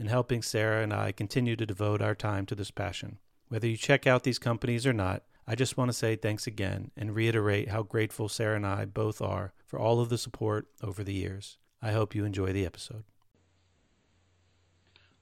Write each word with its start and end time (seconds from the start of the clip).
and 0.00 0.08
helping 0.08 0.40
Sarah 0.40 0.82
and 0.82 0.94
I 0.94 1.12
continue 1.12 1.56
to 1.56 1.66
devote 1.66 2.00
our 2.00 2.14
time 2.14 2.46
to 2.46 2.54
this 2.54 2.70
passion. 2.70 3.18
Whether 3.48 3.68
you 3.68 3.76
check 3.76 4.06
out 4.06 4.22
these 4.22 4.38
companies 4.38 4.86
or 4.86 4.94
not, 4.94 5.24
I 5.46 5.54
just 5.54 5.76
want 5.76 5.90
to 5.90 5.96
say 5.96 6.16
thanks 6.16 6.46
again 6.46 6.90
and 6.96 7.14
reiterate 7.14 7.68
how 7.68 7.82
grateful 7.82 8.30
Sarah 8.30 8.56
and 8.56 8.66
I 8.66 8.86
both 8.86 9.20
are 9.20 9.52
for 9.66 9.78
all 9.78 10.00
of 10.00 10.08
the 10.08 10.16
support 10.16 10.68
over 10.82 11.04
the 11.04 11.12
years. 11.12 11.58
I 11.82 11.92
hope 11.92 12.14
you 12.14 12.24
enjoy 12.24 12.54
the 12.54 12.64
episode. 12.64 13.04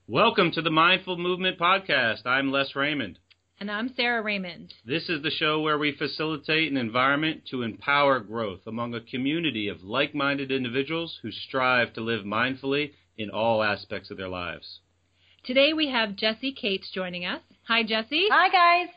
Welcome 0.07 0.51
to 0.53 0.61
the 0.61 0.71
Mindful 0.71 1.17
Movement 1.17 1.59
Podcast. 1.59 2.25
I'm 2.25 2.49
Les 2.49 2.73
Raymond. 2.73 3.19
And 3.59 3.69
I'm 3.69 3.93
Sarah 3.97 4.23
Raymond. 4.23 4.73
This 4.85 5.09
is 5.09 5.21
the 5.21 5.29
show 5.29 5.59
where 5.59 5.77
we 5.77 5.91
facilitate 5.97 6.71
an 6.71 6.77
environment 6.77 7.41
to 7.51 7.63
empower 7.63 8.21
growth 8.21 8.61
among 8.65 8.93
a 8.93 9.01
community 9.01 9.67
of 9.67 9.83
like 9.83 10.15
minded 10.15 10.53
individuals 10.53 11.19
who 11.21 11.31
strive 11.31 11.91
to 11.95 12.01
live 12.01 12.23
mindfully 12.23 12.91
in 13.19 13.29
all 13.29 13.61
aspects 13.61 14.09
of 14.09 14.17
their 14.17 14.29
lives. 14.29 14.79
Today 15.43 15.73
we 15.73 15.89
have 15.89 16.15
Jessie 16.15 16.53
Kates 16.53 16.89
joining 16.89 17.25
us. 17.25 17.41
Hi, 17.67 17.83
Jessie. 17.83 18.27
Hi, 18.31 18.49
guys. 18.49 18.93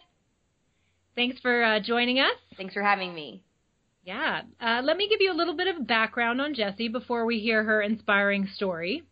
Thanks 1.16 1.40
for 1.40 1.62
uh, 1.62 1.80
joining 1.80 2.20
us. 2.20 2.36
Thanks 2.56 2.72
for 2.72 2.82
having 2.82 3.14
me. 3.14 3.42
Yeah. 4.04 4.42
Uh, 4.60 4.80
let 4.82 4.96
me 4.96 5.08
give 5.08 5.20
you 5.20 5.32
a 5.32 5.36
little 5.36 5.56
bit 5.56 5.68
of 5.68 5.86
background 5.86 6.40
on 6.40 6.54
Jessie 6.54 6.88
before 6.88 7.26
we 7.26 7.40
hear 7.40 7.64
her 7.64 7.82
inspiring 7.82 8.48
story. 8.54 9.02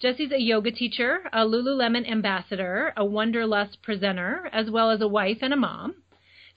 Jessie's 0.00 0.32
a 0.32 0.40
yoga 0.40 0.72
teacher, 0.72 1.20
a 1.32 1.38
Lululemon 1.38 2.08
ambassador, 2.10 2.92
a 2.96 3.04
Wonderlust 3.04 3.80
presenter, 3.82 4.50
as 4.52 4.70
well 4.70 4.90
as 4.90 5.00
a 5.00 5.08
wife 5.08 5.38
and 5.40 5.54
a 5.54 5.56
mom. 5.56 5.94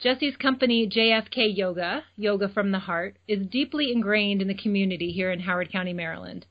Jessie's 0.02 0.36
company, 0.36 0.90
JFK 0.90 1.56
Yoga, 1.56 2.04
Yoga 2.18 2.50
from 2.50 2.72
the 2.72 2.80
Heart, 2.80 3.18
is 3.28 3.46
deeply 3.48 3.92
ingrained 3.92 4.42
in 4.42 4.48
the 4.48 4.54
community 4.54 5.12
here 5.12 5.32
in 5.32 5.42
Howard 5.42 5.72
County, 5.72 5.94
Maryland. 5.94 6.46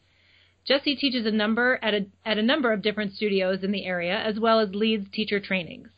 Jessie 0.69 0.97
teaches 0.97 1.25
a 1.25 1.31
number 1.31 1.79
at 1.81 1.95
a, 1.95 2.07
at 2.27 2.37
a 2.37 2.43
number 2.43 2.75
of 2.75 2.83
different 2.83 3.15
studios 3.15 3.65
in 3.65 3.73
the 3.73 3.87
area, 3.87 4.19
as 4.19 4.39
well 4.39 4.61
as 4.61 4.75
leads 4.75 5.11
teacher 5.11 5.41
trainings. 5.41 5.89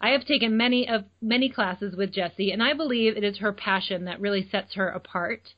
I 0.00 0.08
have 0.08 0.24
taken 0.24 0.56
many 0.56 0.88
of 0.88 1.04
many 1.20 1.50
classes 1.50 1.94
with 1.94 2.12
Jessie, 2.12 2.50
and 2.50 2.62
I 2.62 2.72
believe 2.72 3.14
it 3.14 3.24
is 3.24 3.36
her 3.38 3.52
passion 3.52 4.06
that 4.06 4.18
really 4.18 4.48
sets 4.48 4.72
her 4.72 4.88
apart. 4.88 5.52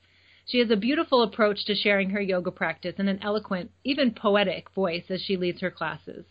She 0.44 0.58
has 0.58 0.72
a 0.72 0.76
beautiful 0.76 1.22
approach 1.22 1.66
to 1.66 1.76
sharing 1.76 2.10
her 2.10 2.20
yoga 2.20 2.50
practice 2.50 2.96
and 2.98 3.08
an 3.08 3.20
eloquent, 3.22 3.70
even 3.84 4.12
poetic 4.12 4.70
voice 4.70 5.04
as 5.08 5.22
she 5.22 5.36
leads 5.36 5.60
her 5.60 5.70
classes. 5.70 6.24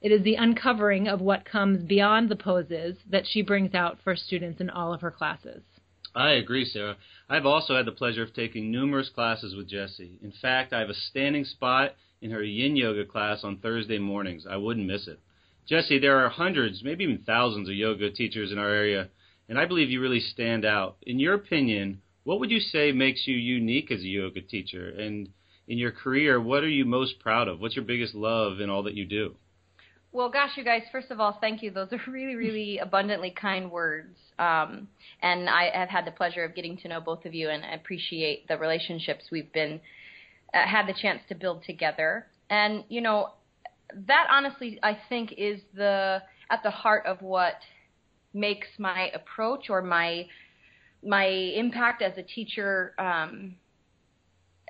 It 0.00 0.10
is 0.10 0.22
the 0.22 0.36
uncovering 0.36 1.06
of 1.06 1.20
what 1.20 1.44
comes 1.44 1.82
beyond 1.82 2.30
the 2.30 2.36
poses 2.36 2.96
that 3.10 3.26
she 3.26 3.42
brings 3.42 3.74
out 3.74 3.98
for 4.02 4.16
students 4.16 4.62
in 4.62 4.70
all 4.70 4.94
of 4.94 5.02
her 5.02 5.10
classes. 5.10 5.62
I 6.14 6.32
agree, 6.32 6.64
Sarah. 6.64 6.96
I've 7.28 7.46
also 7.46 7.76
had 7.76 7.86
the 7.86 7.92
pleasure 7.92 8.22
of 8.22 8.32
taking 8.32 8.70
numerous 8.70 9.08
classes 9.08 9.54
with 9.54 9.68
Jessie. 9.68 10.18
In 10.22 10.32
fact, 10.32 10.72
I 10.72 10.80
have 10.80 10.90
a 10.90 10.94
standing 10.94 11.44
spot 11.44 11.94
in 12.20 12.30
her 12.30 12.42
yin 12.42 12.76
yoga 12.76 13.04
class 13.04 13.44
on 13.44 13.58
Thursday 13.58 13.98
mornings. 13.98 14.46
I 14.48 14.56
wouldn't 14.56 14.86
miss 14.86 15.06
it. 15.06 15.20
Jessie, 15.68 15.98
there 15.98 16.24
are 16.24 16.30
hundreds, 16.30 16.82
maybe 16.82 17.04
even 17.04 17.18
thousands 17.18 17.68
of 17.68 17.74
yoga 17.74 18.10
teachers 18.10 18.50
in 18.50 18.58
our 18.58 18.70
area, 18.70 19.10
and 19.48 19.58
I 19.58 19.66
believe 19.66 19.90
you 19.90 20.00
really 20.00 20.20
stand 20.20 20.64
out. 20.64 20.96
In 21.02 21.18
your 21.18 21.34
opinion, 21.34 22.00
what 22.24 22.40
would 22.40 22.50
you 22.50 22.60
say 22.60 22.92
makes 22.92 23.26
you 23.26 23.36
unique 23.36 23.90
as 23.90 24.00
a 24.00 24.08
yoga 24.08 24.40
teacher? 24.40 24.88
And 24.88 25.28
in 25.66 25.78
your 25.78 25.92
career, 25.92 26.40
what 26.40 26.64
are 26.64 26.68
you 26.68 26.84
most 26.84 27.20
proud 27.20 27.48
of? 27.48 27.60
What's 27.60 27.76
your 27.76 27.84
biggest 27.84 28.14
love 28.14 28.60
in 28.60 28.70
all 28.70 28.82
that 28.84 28.94
you 28.94 29.04
do? 29.04 29.36
Well, 30.10 30.30
gosh, 30.30 30.50
you 30.56 30.64
guys, 30.64 30.82
first 30.90 31.10
of 31.10 31.20
all, 31.20 31.36
thank 31.40 31.62
you. 31.62 31.70
Those 31.70 31.92
are 31.92 32.00
really, 32.10 32.34
really 32.34 32.78
abundantly 32.82 33.30
kind 33.30 33.70
words. 33.70 34.16
Um, 34.38 34.88
and 35.22 35.48
I 35.48 35.70
have 35.74 35.88
had 35.88 36.06
the 36.06 36.12
pleasure 36.12 36.44
of 36.44 36.54
getting 36.54 36.76
to 36.78 36.88
know 36.88 37.00
both 37.00 37.24
of 37.26 37.34
you 37.34 37.50
and 37.50 37.64
I 37.64 37.74
appreciate 37.74 38.48
the 38.48 38.56
relationships 38.56 39.24
we've 39.30 39.52
been 39.52 39.80
uh, 40.54 40.66
had 40.66 40.86
the 40.86 40.94
chance 40.94 41.20
to 41.28 41.34
build 41.34 41.62
together. 41.64 42.26
And 42.48 42.84
you 42.88 43.00
know, 43.00 43.30
that 44.06 44.26
honestly, 44.30 44.78
I 44.82 44.98
think, 45.08 45.34
is 45.36 45.60
the 45.74 46.22
at 46.50 46.62
the 46.62 46.70
heart 46.70 47.04
of 47.06 47.20
what 47.20 47.54
makes 48.32 48.68
my 48.78 49.10
approach 49.14 49.68
or 49.68 49.82
my 49.82 50.26
my 51.02 51.26
impact 51.26 52.02
as 52.02 52.16
a 52.16 52.22
teacher 52.22 52.94
um, 52.98 53.56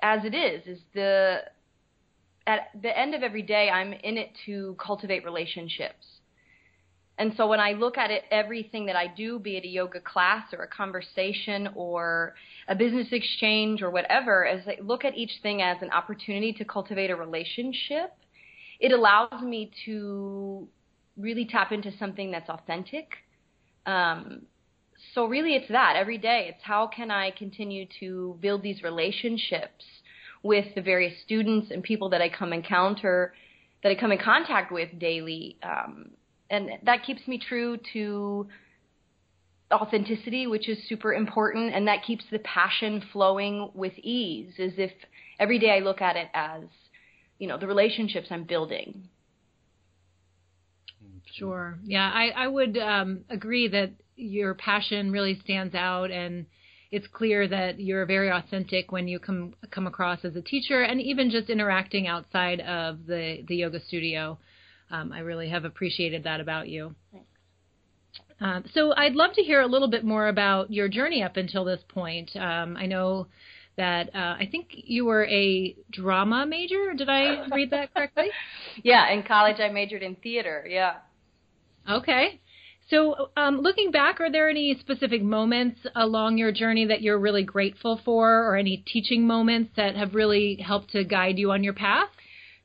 as 0.01 0.21
it 0.23 0.35
is 0.35 0.65
is 0.67 0.79
the 0.93 1.39
at 2.49 2.69
the 2.81 2.97
end 2.97 3.13
of 3.13 3.21
every 3.21 3.41
day 3.41 3.69
i'm 3.69 3.93
in 3.93 4.17
it 4.17 4.31
to 4.45 4.75
cultivate 4.85 5.23
relationships. 5.23 6.05
And 7.17 7.33
so 7.35 7.47
when 7.47 7.59
i 7.59 7.71
look 7.73 7.97
at 7.97 8.11
it 8.11 8.23
everything 8.31 8.85
that 8.87 8.95
i 8.95 9.07
do 9.07 9.39
be 9.39 9.57
it 9.57 9.65
a 9.65 9.67
yoga 9.67 9.99
class 9.99 10.45
or 10.53 10.63
a 10.63 10.67
conversation 10.67 11.69
or 11.75 12.33
a 12.67 12.75
business 12.75 13.07
exchange 13.11 13.81
or 13.81 13.89
whatever 13.91 14.45
as 14.45 14.61
i 14.67 14.77
look 14.81 15.03
at 15.05 15.15
each 15.15 15.35
thing 15.43 15.61
as 15.61 15.77
an 15.81 15.91
opportunity 15.91 16.53
to 16.53 16.65
cultivate 16.65 17.11
a 17.11 17.15
relationship 17.15 18.11
it 18.79 18.91
allows 18.93 19.41
me 19.41 19.71
to 19.85 20.67
really 21.17 21.45
tap 21.45 21.71
into 21.71 21.91
something 21.97 22.31
that's 22.31 22.49
authentic. 22.49 23.07
Um, 23.85 24.43
so 25.13 25.25
really 25.25 25.55
it's 25.55 25.67
that. 25.69 25.95
Every 25.97 26.17
day 26.17 26.47
it's 26.49 26.63
how 26.63 26.87
can 26.87 27.11
i 27.11 27.31
continue 27.31 27.85
to 27.99 28.37
build 28.41 28.63
these 28.63 28.81
relationships 28.83 29.83
with 30.43 30.65
the 30.75 30.81
various 30.81 31.13
students 31.23 31.71
and 31.71 31.83
people 31.83 32.09
that 32.09 32.21
i 32.21 32.29
come 32.29 32.53
encounter 32.53 33.33
that 33.83 33.89
i 33.89 33.95
come 33.95 34.11
in 34.11 34.17
contact 34.17 34.71
with 34.71 34.89
daily 34.99 35.57
um, 35.63 36.11
and 36.49 36.69
that 36.83 37.03
keeps 37.03 37.27
me 37.27 37.37
true 37.39 37.77
to 37.93 38.47
authenticity 39.71 40.47
which 40.47 40.67
is 40.67 40.77
super 40.87 41.13
important 41.13 41.73
and 41.73 41.87
that 41.87 42.03
keeps 42.03 42.25
the 42.31 42.39
passion 42.39 43.03
flowing 43.13 43.69
with 43.73 43.93
ease 43.99 44.53
as 44.59 44.71
if 44.77 44.91
every 45.39 45.59
day 45.59 45.71
i 45.71 45.79
look 45.79 46.01
at 46.01 46.15
it 46.15 46.27
as 46.33 46.63
you 47.37 47.47
know 47.47 47.57
the 47.57 47.67
relationships 47.67 48.27
i'm 48.31 48.43
building 48.43 49.09
Sure. 51.33 51.79
Yeah, 51.83 52.09
I, 52.13 52.29
I 52.29 52.47
would 52.47 52.77
um, 52.77 53.21
agree 53.29 53.67
that 53.69 53.91
your 54.15 54.53
passion 54.55 55.11
really 55.11 55.39
stands 55.43 55.75
out 55.75 56.11
and 56.11 56.45
it's 56.91 57.07
clear 57.07 57.47
that 57.47 57.79
you're 57.79 58.05
very 58.05 58.29
authentic 58.31 58.91
when 58.91 59.07
you 59.07 59.19
come 59.19 59.53
come 59.71 59.85
across 59.85 60.19
as 60.23 60.35
a 60.35 60.41
teacher 60.41 60.81
and 60.81 60.99
even 61.01 61.29
just 61.29 61.49
interacting 61.49 62.07
outside 62.07 62.59
of 62.61 63.05
the 63.05 63.43
the 63.47 63.55
yoga 63.55 63.79
studio. 63.79 64.37
Um, 64.91 65.11
I 65.11 65.19
really 65.19 65.49
have 65.49 65.65
appreciated 65.65 66.23
that 66.23 66.39
about 66.39 66.67
you. 66.67 66.95
Thanks. 67.11 67.27
Um, 68.41 68.63
so 68.73 68.93
I'd 68.95 69.13
love 69.13 69.33
to 69.33 69.43
hear 69.43 69.61
a 69.61 69.67
little 69.67 69.89
bit 69.89 70.03
more 70.03 70.29
about 70.29 70.71
your 70.71 70.87
journey 70.87 71.21
up 71.21 71.37
until 71.37 71.63
this 71.63 71.81
point. 71.89 72.35
Um, 72.35 72.75
I 72.77 72.85
know 72.85 73.27
that 73.77 74.13
uh, 74.15 74.35
I 74.39 74.47
think 74.49 74.69
you 74.71 75.05
were 75.05 75.25
a 75.25 75.75
drama 75.91 76.45
major. 76.45 76.93
Did 76.97 77.09
I 77.09 77.47
read 77.53 77.69
that 77.71 77.93
correctly? 77.93 78.29
yeah, 78.83 79.11
in 79.11 79.23
college 79.23 79.59
I 79.59 79.69
majored 79.69 80.03
in 80.03 80.15
theater. 80.15 80.65
Yeah. 80.67 80.95
Okay. 81.89 82.39
So, 82.89 83.29
um, 83.37 83.59
looking 83.59 83.91
back, 83.91 84.19
are 84.19 84.31
there 84.31 84.49
any 84.49 84.75
specific 84.79 85.21
moments 85.21 85.79
along 85.95 86.39
your 86.39 86.51
journey 86.51 86.85
that 86.87 87.01
you're 87.01 87.19
really 87.19 87.43
grateful 87.43 88.01
for, 88.03 88.47
or 88.47 88.55
any 88.55 88.77
teaching 88.77 89.27
moments 89.27 89.71
that 89.75 89.95
have 89.95 90.15
really 90.15 90.55
helped 90.55 90.91
to 90.91 91.03
guide 91.03 91.37
you 91.37 91.51
on 91.51 91.63
your 91.63 91.73
path? 91.73 92.09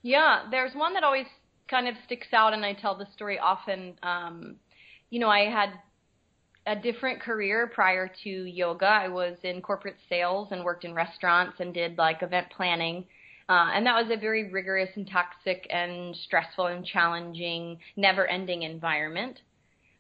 Yeah, 0.02 0.44
there's 0.50 0.74
one 0.74 0.94
that 0.94 1.04
always 1.04 1.26
kind 1.68 1.88
of 1.88 1.94
sticks 2.06 2.28
out, 2.32 2.54
and 2.54 2.64
I 2.64 2.72
tell 2.72 2.96
the 2.96 3.06
story 3.14 3.38
often. 3.38 3.98
Um, 4.02 4.56
you 5.10 5.20
know, 5.20 5.28
I 5.28 5.50
had 5.50 5.70
a 6.66 6.74
different 6.74 7.20
career 7.20 7.66
prior 7.66 8.10
to 8.24 8.30
yoga. 8.30 8.86
I 8.86 9.08
was 9.08 9.36
in 9.42 9.60
corporate 9.60 9.98
sales 10.08 10.48
and 10.50 10.64
worked 10.64 10.84
in 10.84 10.94
restaurants 10.94 11.60
and 11.60 11.74
did 11.74 11.98
like 11.98 12.22
event 12.22 12.46
planning. 12.56 13.04
Uh, 13.48 13.70
and 13.74 13.86
that 13.86 14.02
was 14.02 14.10
a 14.10 14.18
very 14.18 14.50
rigorous 14.50 14.88
and 14.96 15.06
toxic 15.06 15.66
and 15.68 16.16
stressful 16.16 16.66
and 16.66 16.86
challenging, 16.86 17.78
never 17.96 18.26
ending 18.26 18.62
environment. 18.62 19.40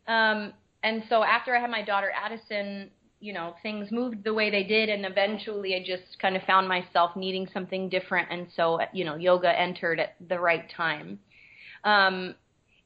Um, 0.06 0.52
and 0.82 1.02
so 1.08 1.22
after 1.22 1.56
I 1.56 1.60
had 1.60 1.70
my 1.70 1.82
daughter 1.82 2.10
Addison, 2.14 2.90
you 3.20 3.32
know, 3.32 3.54
things 3.62 3.90
moved 3.90 4.22
the 4.22 4.34
way 4.34 4.50
they 4.50 4.64
did, 4.64 4.90
and 4.90 5.06
eventually 5.06 5.74
I 5.74 5.78
just 5.80 6.18
kind 6.20 6.36
of 6.36 6.42
found 6.42 6.68
myself 6.68 7.16
needing 7.16 7.48
something 7.54 7.88
different. 7.88 8.28
And 8.30 8.48
so, 8.54 8.80
you 8.92 9.04
know, 9.04 9.16
yoga 9.16 9.48
entered 9.58 9.98
at 9.98 10.14
the 10.28 10.38
right 10.38 10.70
time. 10.76 11.18
Um, 11.84 12.34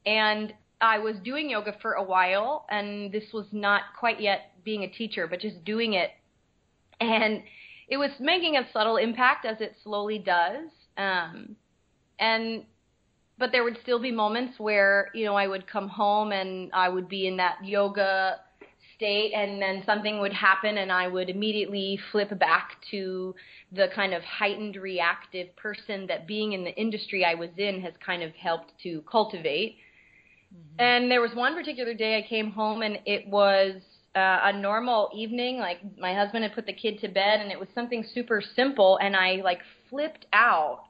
and 0.06 0.52
I 0.80 0.98
was 1.00 1.16
doing 1.24 1.50
yoga 1.50 1.74
for 1.82 1.94
a 1.94 2.02
while, 2.02 2.66
and 2.70 3.10
this 3.10 3.32
was 3.32 3.46
not 3.50 3.82
quite 3.98 4.20
yet 4.20 4.52
being 4.64 4.84
a 4.84 4.88
teacher, 4.88 5.26
but 5.26 5.40
just 5.40 5.64
doing 5.64 5.94
it. 5.94 6.10
And 7.00 7.42
it 7.88 7.96
was 7.96 8.10
making 8.20 8.56
a 8.56 8.68
subtle 8.72 8.96
impact 8.96 9.44
as 9.44 9.60
it 9.60 9.74
slowly 9.82 10.18
does. 10.18 10.68
Um, 10.96 11.56
and 12.20 12.64
but 13.38 13.52
there 13.52 13.64
would 13.64 13.78
still 13.82 14.00
be 14.00 14.10
moments 14.10 14.58
where 14.58 15.08
you 15.14 15.24
know 15.24 15.34
I 15.34 15.46
would 15.46 15.66
come 15.66 15.88
home 15.88 16.32
and 16.32 16.70
I 16.72 16.88
would 16.88 17.08
be 17.08 17.26
in 17.26 17.36
that 17.38 17.64
yoga 17.64 18.40
state 18.96 19.32
and 19.32 19.62
then 19.62 19.82
something 19.86 20.18
would 20.18 20.32
happen 20.32 20.78
and 20.78 20.90
I 20.90 21.06
would 21.06 21.30
immediately 21.30 21.98
flip 22.10 22.36
back 22.38 22.76
to 22.90 23.34
the 23.70 23.86
kind 23.94 24.12
of 24.12 24.22
heightened 24.24 24.76
reactive 24.76 25.54
person 25.56 26.06
that 26.08 26.26
being 26.26 26.52
in 26.52 26.64
the 26.64 26.74
industry 26.74 27.24
I 27.24 27.34
was 27.34 27.50
in 27.56 27.80
has 27.82 27.94
kind 28.04 28.22
of 28.24 28.34
helped 28.34 28.72
to 28.82 29.02
cultivate. 29.10 29.76
Mm-hmm. 30.52 30.80
And 30.80 31.10
there 31.10 31.20
was 31.20 31.30
one 31.34 31.54
particular 31.54 31.94
day 31.94 32.18
I 32.18 32.28
came 32.28 32.50
home 32.50 32.82
and 32.82 32.98
it 33.06 33.28
was 33.28 33.80
uh, 34.16 34.40
a 34.44 34.52
normal 34.52 35.10
evening. 35.14 35.58
Like 35.58 35.78
my 35.98 36.14
husband 36.14 36.42
had 36.42 36.54
put 36.54 36.66
the 36.66 36.72
kid 36.72 36.98
to 37.00 37.08
bed, 37.08 37.40
and 37.40 37.52
it 37.52 37.58
was 37.58 37.68
something 37.74 38.04
super 38.14 38.42
simple, 38.56 38.98
and 39.00 39.14
I 39.14 39.42
like 39.44 39.60
flipped 39.88 40.26
out 40.32 40.80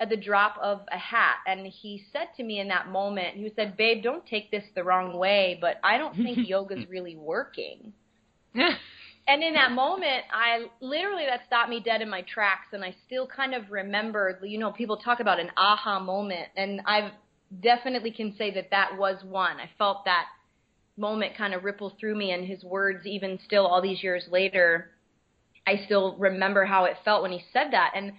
at 0.00 0.08
the 0.08 0.16
drop 0.16 0.56
of 0.60 0.80
a 0.92 0.98
hat. 0.98 1.36
And 1.46 1.66
he 1.66 2.04
said 2.12 2.28
to 2.36 2.42
me 2.42 2.60
in 2.60 2.68
that 2.68 2.88
moment, 2.88 3.36
he 3.36 3.50
said, 3.54 3.76
"Babe, 3.76 4.02
don't 4.02 4.26
take 4.26 4.50
this 4.50 4.64
the 4.74 4.84
wrong 4.84 5.16
way, 5.16 5.58
but 5.60 5.78
I 5.82 5.98
don't 5.98 6.14
think 6.16 6.38
yoga's 6.48 6.88
really 6.88 7.16
working." 7.16 7.92
and 8.54 9.42
in 9.42 9.54
that 9.54 9.72
moment, 9.72 10.24
I 10.32 10.66
literally 10.80 11.26
that 11.26 11.46
stopped 11.46 11.70
me 11.70 11.80
dead 11.80 12.02
in 12.02 12.10
my 12.10 12.22
tracks, 12.22 12.68
and 12.72 12.84
I 12.84 12.94
still 13.06 13.26
kind 13.26 13.54
of 13.54 13.70
remember. 13.70 14.38
You 14.42 14.58
know, 14.58 14.72
people 14.72 14.96
talk 14.96 15.20
about 15.20 15.40
an 15.40 15.50
aha 15.56 16.00
moment, 16.00 16.48
and 16.56 16.80
I 16.86 17.12
definitely 17.62 18.10
can 18.10 18.36
say 18.36 18.52
that 18.54 18.70
that 18.70 18.96
was 18.96 19.22
one. 19.24 19.58
I 19.58 19.70
felt 19.78 20.04
that 20.04 20.26
moment 20.96 21.36
kind 21.36 21.54
of 21.54 21.64
ripple 21.64 21.92
through 21.98 22.14
me 22.14 22.30
and 22.30 22.46
his 22.46 22.62
words 22.62 23.04
even 23.04 23.38
still 23.44 23.66
all 23.66 23.82
these 23.82 24.02
years 24.02 24.24
later 24.30 24.90
I 25.66 25.82
still 25.86 26.16
remember 26.18 26.64
how 26.64 26.84
it 26.84 26.96
felt 27.04 27.22
when 27.22 27.32
he 27.32 27.42
said 27.52 27.72
that 27.72 27.92
and 27.96 28.12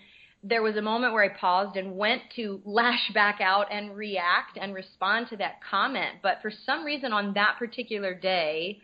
there 0.47 0.61
was 0.61 0.75
a 0.75 0.81
moment 0.81 1.13
where 1.13 1.23
I 1.23 1.29
paused 1.29 1.75
and 1.75 1.97
went 1.97 2.21
to 2.35 2.61
lash 2.65 3.11
back 3.13 3.39
out 3.41 3.67
and 3.71 3.97
react 3.97 4.57
and 4.61 4.73
respond 4.73 5.27
to 5.29 5.37
that 5.37 5.55
comment 5.69 6.17
but 6.21 6.37
for 6.41 6.51
some 6.65 6.83
reason 6.83 7.11
on 7.11 7.33
that 7.33 7.55
particular 7.57 8.13
day 8.13 8.79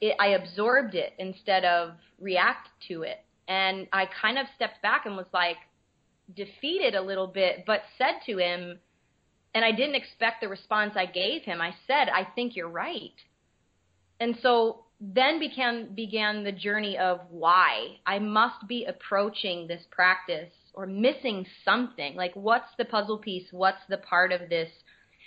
it, 0.00 0.16
I 0.18 0.28
absorbed 0.28 0.94
it 0.94 1.12
instead 1.18 1.64
of 1.64 1.92
react 2.18 2.68
to 2.88 3.02
it 3.02 3.18
and 3.48 3.86
I 3.92 4.06
kind 4.20 4.38
of 4.38 4.46
stepped 4.56 4.80
back 4.82 5.06
and 5.06 5.16
was 5.16 5.26
like 5.32 5.56
defeated 6.34 6.94
a 6.94 7.02
little 7.02 7.26
bit 7.26 7.64
but 7.66 7.82
said 7.98 8.20
to 8.26 8.38
him 8.38 8.78
and 9.54 9.64
I 9.64 9.70
didn't 9.70 9.94
expect 9.94 10.40
the 10.40 10.48
response 10.48 10.94
I 10.96 11.06
gave 11.06 11.42
him. 11.42 11.60
I 11.60 11.74
said, 11.86 12.08
I 12.08 12.26
think 12.34 12.56
you're 12.56 12.68
right. 12.68 13.12
And 14.18 14.36
so 14.42 14.84
then 15.00 15.38
began 15.38 15.94
began 15.94 16.44
the 16.44 16.52
journey 16.52 16.96
of 16.98 17.20
why 17.30 17.98
I 18.06 18.18
must 18.18 18.66
be 18.66 18.84
approaching 18.84 19.66
this 19.66 19.82
practice 19.90 20.52
or 20.74 20.86
missing 20.86 21.46
something. 21.64 22.14
Like 22.14 22.34
what's 22.34 22.70
the 22.78 22.84
puzzle 22.84 23.18
piece? 23.18 23.46
What's 23.50 23.84
the 23.88 23.98
part 23.98 24.32
of 24.32 24.48
this 24.48 24.70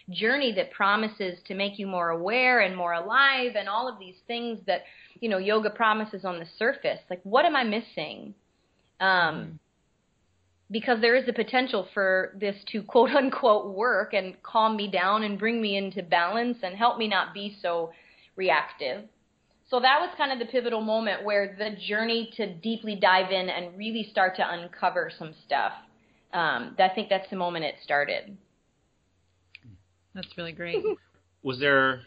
journey 0.09 0.53
that 0.53 0.71
promises 0.71 1.37
to 1.47 1.53
make 1.53 1.77
you 1.77 1.85
more 1.85 2.09
aware 2.09 2.61
and 2.61 2.75
more 2.75 2.93
alive 2.93 3.53
and 3.57 3.67
all 3.67 3.89
of 3.89 3.99
these 3.99 4.15
things 4.25 4.59
that, 4.65 4.83
you 5.19 5.29
know, 5.29 5.37
yoga 5.37 5.69
promises 5.69 6.23
on 6.23 6.39
the 6.39 6.47
surface. 6.57 6.99
Like 7.09 7.21
what 7.23 7.45
am 7.45 7.55
I 7.55 7.63
missing? 7.63 8.33
Um, 8.99 9.07
mm-hmm 9.07 9.55
because 10.71 10.99
there 11.01 11.15
is 11.15 11.25
the 11.25 11.33
potential 11.33 11.87
for 11.93 12.35
this 12.39 12.55
to 12.71 12.83
quote 12.83 13.11
unquote 13.11 13.73
work 13.73 14.13
and 14.13 14.41
calm 14.43 14.75
me 14.75 14.89
down 14.89 15.23
and 15.23 15.39
bring 15.39 15.61
me 15.61 15.77
into 15.77 16.03
balance 16.03 16.57
and 16.63 16.75
help 16.75 16.97
me 16.97 17.07
not 17.07 17.33
be 17.33 17.57
so 17.61 17.91
reactive. 18.35 19.03
So 19.69 19.81
that 19.81 19.99
was 19.99 20.09
kind 20.17 20.31
of 20.31 20.39
the 20.39 20.49
pivotal 20.51 20.81
moment 20.81 21.25
where 21.25 21.55
the 21.57 21.75
journey 21.87 22.31
to 22.37 22.53
deeply 22.53 22.95
dive 22.95 23.31
in 23.31 23.49
and 23.49 23.77
really 23.77 24.07
start 24.09 24.37
to 24.37 24.49
uncover 24.49 25.11
some 25.17 25.33
stuff. 25.45 25.73
Um, 26.33 26.75
I 26.79 26.89
think 26.93 27.09
that's 27.09 27.29
the 27.29 27.35
moment 27.35 27.65
it 27.65 27.75
started. 27.83 28.37
That's 30.13 30.27
really 30.37 30.53
great. 30.53 30.83
was 31.43 31.59
there 31.59 32.01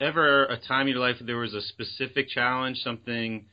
ever 0.00 0.44
a 0.46 0.58
time 0.58 0.82
in 0.82 0.94
your 0.94 1.00
life 1.00 1.16
that 1.18 1.26
there 1.26 1.38
was 1.38 1.54
a 1.54 1.62
specific 1.62 2.28
challenge, 2.28 2.78
something 2.78 3.46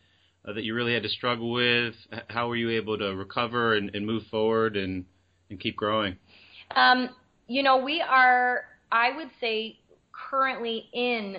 uh, 0.47 0.53
that 0.53 0.63
you 0.63 0.75
really 0.75 0.93
had 0.93 1.03
to 1.03 1.09
struggle 1.09 1.51
with? 1.51 1.95
How 2.29 2.47
were 2.47 2.55
you 2.55 2.69
able 2.69 2.97
to 2.99 3.15
recover 3.15 3.75
and, 3.75 3.89
and 3.95 4.05
move 4.05 4.23
forward 4.29 4.77
and, 4.77 5.05
and 5.49 5.59
keep 5.59 5.75
growing? 5.75 6.17
Um, 6.75 7.09
you 7.47 7.63
know, 7.63 7.77
we 7.77 7.99
are, 8.01 8.65
I 8.91 9.15
would 9.15 9.29
say, 9.41 9.79
currently 10.11 10.85
in 10.93 11.37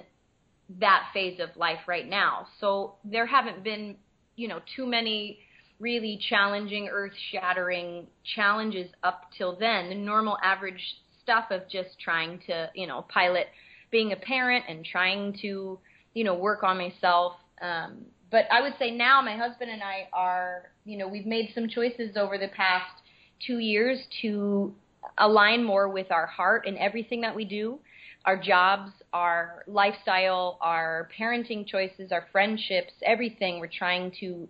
that 0.79 1.09
phase 1.13 1.41
of 1.41 1.57
life 1.57 1.81
right 1.87 2.09
now. 2.09 2.47
So 2.61 2.95
there 3.05 3.27
haven't 3.27 3.65
been, 3.65 3.97
you 4.37 4.49
know, 4.49 4.61
too 4.77 4.87
many 4.87 5.39
really 5.81 6.21
challenging, 6.29 6.89
earth 6.93 7.13
shattering 7.33 8.07
challenges 8.35 8.91
up 9.03 9.23
till 9.37 9.57
then. 9.59 9.89
The 9.89 9.95
normal 9.95 10.37
average 10.43 10.81
stuff 11.23 11.47
of 11.51 11.63
just 11.71 11.99
trying 11.99 12.41
to, 12.47 12.71
you 12.75 12.87
know, 12.87 13.05
pilot 13.09 13.47
being 13.91 14.13
a 14.13 14.17
parent 14.17 14.65
and 14.69 14.85
trying 14.85 15.37
to, 15.43 15.79
you 16.15 16.25
know, 16.25 16.35
work 16.35 16.63
on 16.63 16.77
myself. 16.77 17.33
Um, 17.61 18.05
but 18.31 18.45
I 18.53 18.63
would 18.63 18.75
say 18.79 18.91
now 18.91 19.21
my 19.23 19.37
husband 19.37 19.71
and 19.71 19.83
I 19.83 20.09
are, 20.13 20.71
you 20.85 20.97
know, 20.97 21.09
we've 21.09 21.27
made 21.27 21.51
some 21.55 21.69
choices 21.69 22.17
over 22.17 22.39
the 22.39 22.49
past 22.49 23.03
two 23.45 23.59
years 23.59 23.99
to 24.23 24.75
align 25.19 25.65
more 25.65 25.89
with 25.89 26.13
our 26.13 26.27
heart 26.27 26.67
in 26.67 26.77
everything 26.77 27.23
that 27.23 27.35
we 27.35 27.45
do 27.45 27.79
our 28.25 28.37
jobs, 28.37 28.91
our 29.13 29.65
lifestyle, 29.67 30.59
our 30.61 31.09
parenting 31.19 31.67
choices, 31.67 32.13
our 32.13 32.27
friendships, 32.33 32.93
everything. 33.03 33.61
We're 33.61 33.69
trying 33.69 34.13
to 34.21 34.49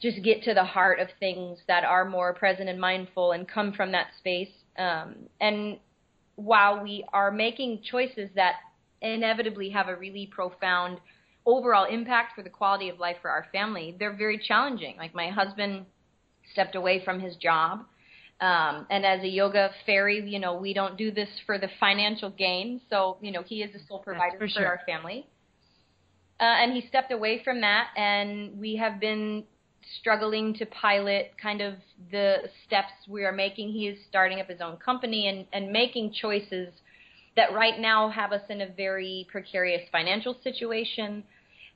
just 0.00 0.22
get 0.22 0.42
to 0.44 0.54
the 0.54 0.64
heart 0.64 1.00
of 1.00 1.08
things 1.18 1.58
that 1.68 1.84
are 1.84 2.04
more 2.04 2.34
present 2.34 2.68
and 2.68 2.80
mindful 2.80 3.32
and 3.32 3.48
come 3.48 3.72
from 3.72 3.92
that 3.92 4.08
space. 4.18 4.50
Um, 4.78 5.16
and 5.40 5.78
while 6.36 6.82
we 6.82 7.04
are 7.12 7.30
making 7.30 7.82
choices 7.90 8.28
that 8.34 8.54
inevitably 9.00 9.70
have 9.70 9.88
a 9.88 9.96
really 9.96 10.26
profound 10.26 11.00
overall 11.46 11.86
impact 11.86 12.34
for 12.34 12.42
the 12.42 12.50
quality 12.50 12.88
of 12.88 12.98
life 12.98 13.16
for 13.22 13.30
our 13.30 13.46
family, 13.52 13.96
they're 13.98 14.16
very 14.16 14.38
challenging. 14.38 14.96
Like 14.96 15.14
my 15.14 15.28
husband 15.28 15.86
stepped 16.52 16.74
away 16.74 17.02
from 17.04 17.20
his 17.20 17.36
job. 17.36 17.86
Um, 18.40 18.86
and 18.90 19.06
as 19.06 19.22
a 19.22 19.28
yoga 19.28 19.70
fairy, 19.86 20.28
you 20.28 20.38
know, 20.38 20.56
we 20.56 20.74
don't 20.74 20.96
do 20.96 21.10
this 21.10 21.28
for 21.46 21.58
the 21.58 21.68
financial 21.80 22.30
gain. 22.30 22.80
So, 22.90 23.16
you 23.20 23.32
know, 23.32 23.42
he 23.42 23.62
is 23.62 23.72
the 23.72 23.80
sole 23.88 24.00
provider 24.00 24.38
for, 24.38 24.48
for 24.48 24.66
our 24.66 24.80
family. 24.86 25.26
Uh, 26.38 26.44
and 26.44 26.72
he 26.74 26.86
stepped 26.86 27.12
away 27.12 27.42
from 27.42 27.62
that, 27.62 27.88
and 27.96 28.60
we 28.60 28.76
have 28.76 29.00
been 29.00 29.44
struggling 30.00 30.52
to 30.52 30.66
pilot 30.66 31.32
kind 31.40 31.62
of 31.62 31.74
the 32.10 32.42
steps 32.66 32.92
we 33.08 33.24
are 33.24 33.32
making. 33.32 33.70
He 33.70 33.88
is 33.88 33.98
starting 34.06 34.40
up 34.40 34.48
his 34.48 34.60
own 34.60 34.76
company 34.76 35.28
and, 35.28 35.46
and 35.54 35.72
making 35.72 36.12
choices 36.12 36.74
that 37.36 37.54
right 37.54 37.78
now 37.80 38.10
have 38.10 38.32
us 38.32 38.42
in 38.50 38.60
a 38.60 38.68
very 38.68 39.26
precarious 39.30 39.88
financial 39.90 40.36
situation 40.44 41.24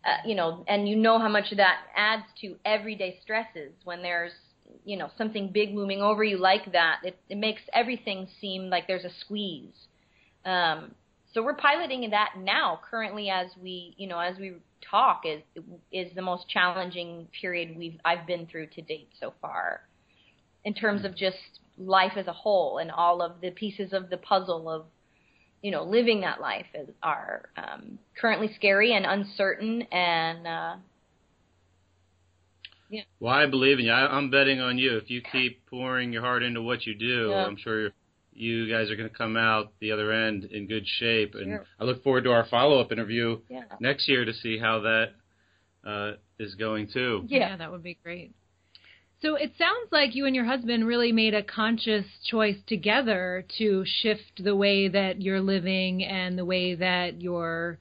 uh, 0.05 0.17
you 0.25 0.35
know, 0.35 0.65
and 0.67 0.89
you 0.89 0.97
know 0.97 1.19
how 1.19 1.29
much 1.29 1.53
that 1.57 1.81
adds 1.95 2.25
to 2.41 2.57
everyday 2.65 3.19
stresses 3.23 3.73
when 3.85 4.03
there's, 4.03 4.33
you 4.85 4.97
know, 4.97 5.11
something 5.17 5.51
big 5.53 5.75
looming 5.75 6.01
over 6.01 6.25
you 6.25 6.39
like 6.39 6.73
that. 6.73 7.01
It, 7.05 7.19
it 7.29 7.39
makes 7.39 7.63
everything 7.73 8.29
seem 8.41 8.71
like 8.71 8.87
there's 8.87 9.05
a 9.05 9.11
squeeze. 9.21 9.75
Um, 10.45 10.95
so 11.33 11.43
we're 11.43 11.55
piloting 11.55 12.09
that 12.11 12.31
now, 12.39 12.81
currently, 12.91 13.31
as 13.31 13.49
we, 13.63 13.95
you 13.97 14.09
know, 14.09 14.19
as 14.19 14.37
we 14.39 14.55
talk, 14.91 15.23
is 15.25 15.43
is 15.93 16.13
the 16.15 16.23
most 16.23 16.49
challenging 16.49 17.29
period 17.41 17.77
we've 17.77 18.01
I've 18.05 18.27
been 18.27 18.47
through 18.47 18.69
to 18.69 18.83
date 18.83 19.11
so 19.21 19.33
far, 19.41 19.83
in 20.65 20.75
terms 20.75 21.05
of 21.05 21.17
just 21.17 21.37
life 21.79 22.13
as 22.17 22.27
a 22.27 22.33
whole 22.33 22.79
and 22.79 22.91
all 22.91 23.23
of 23.23 23.41
the 23.41 23.51
pieces 23.51 23.93
of 23.93 24.11
the 24.11 24.17
puzzle 24.17 24.69
of 24.69 24.87
you 25.63 25.71
know, 25.71 25.85
living 25.85 26.23
that 26.23 26.41
life 26.41 26.67
is, 26.75 26.89
are 27.03 27.51
um, 27.59 27.99
currently 28.19 28.51
scary 28.57 28.93
and 28.95 29.05
uncertain 29.07 29.83
and. 29.93 30.47
Uh, 30.47 30.77
yeah. 32.91 33.03
Well, 33.21 33.33
I 33.33 33.47
believe 33.47 33.79
in 33.79 33.87
you. 33.87 33.93
I, 33.93 34.19
am 34.19 34.31
betting 34.31 34.61
on 34.61 34.77
you. 34.77 34.97
If 34.97 35.09
you 35.11 35.23
keep 35.33 35.65
pouring 35.67 36.13
your 36.13 36.23
heart 36.23 36.43
into 36.43 36.61
what 36.61 36.87
you 36.87 36.95
do, 36.95 37.29
yeah. 37.31 37.47
I'm 37.47 37.57
sure 37.57 37.91
you 38.33 38.69
guys 38.69 38.91
are 38.91 38.97
going 38.97 39.09
to 39.09 39.15
come 39.15 39.37
out 39.37 39.73
the 39.81 39.93
other 39.93 40.13
end 40.13 40.45
in 40.45 40.67
good 40.67 40.87
shape. 40.99 41.33
Sure. 41.33 41.43
And 41.43 41.61
I 41.79 41.85
look 41.85 42.03
forward 42.03 42.25
to 42.25 42.33
our 42.33 42.47
follow 42.51 42.81
up 42.81 42.91
interview 42.91 43.41
yeah. 43.49 43.63
next 43.81 44.09
year 44.09 44.25
to 44.25 44.33
see 44.33 44.59
how 44.59 44.81
that 44.81 45.07
uh, 45.87 46.13
is 46.39 46.55
going 46.57 46.89
too. 46.93 47.25
Yeah. 47.29 47.39
yeah, 47.39 47.57
that 47.57 47.71
would 47.71 47.83
be 47.83 47.99
great. 48.03 48.35
So 49.23 49.35
it 49.35 49.53
sounds 49.59 49.93
like 49.93 50.15
you 50.15 50.25
and 50.25 50.35
your 50.35 50.47
husband 50.47 50.87
really 50.87 51.13
made 51.13 51.35
a 51.35 51.43
conscious 51.43 52.07
choice 52.25 52.57
together 52.67 53.45
to 53.59 53.85
shift 53.85 54.43
the 54.43 54.57
way 54.57 54.89
that 54.89 55.21
you're 55.21 55.43
living 55.43 56.03
and 56.03 56.39
the 56.39 56.45
way 56.45 56.75
that 56.75 57.21
your 57.21 57.79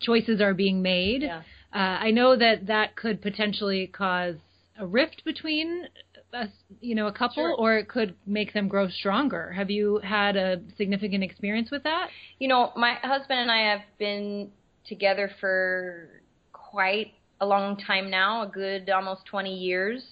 choices 0.00 0.40
are 0.42 0.52
being 0.52 0.82
made. 0.82 1.22
Yeah. 1.22 1.42
Uh, 1.72 1.78
I 1.78 2.10
know 2.10 2.36
that 2.36 2.66
that 2.66 2.96
could 2.96 3.22
potentially 3.22 3.86
cause 3.86 4.36
a 4.82 4.86
rift 4.86 5.24
between 5.24 5.86
a, 6.32 6.48
you 6.80 6.94
know 6.94 7.06
a 7.06 7.12
couple, 7.12 7.44
Sure. 7.44 7.54
or 7.54 7.76
it 7.78 7.88
could 7.88 8.16
make 8.26 8.52
them 8.52 8.66
grow 8.68 8.88
stronger. 8.88 9.52
Have 9.52 9.70
you 9.70 10.00
had 10.02 10.36
a 10.36 10.60
significant 10.76 11.22
experience 11.22 11.70
with 11.70 11.84
that? 11.84 12.08
You 12.40 12.48
know, 12.48 12.72
my 12.76 12.94
husband 13.02 13.38
and 13.40 13.50
I 13.50 13.70
have 13.70 13.82
been 13.98 14.50
together 14.84 15.30
for 15.40 16.22
quite 16.52 17.12
a 17.40 17.46
long 17.46 17.76
time 17.76 18.10
now, 18.10 18.42
a 18.42 18.46
good 18.48 18.90
almost 18.90 19.24
20 19.26 19.54
years. 19.56 20.02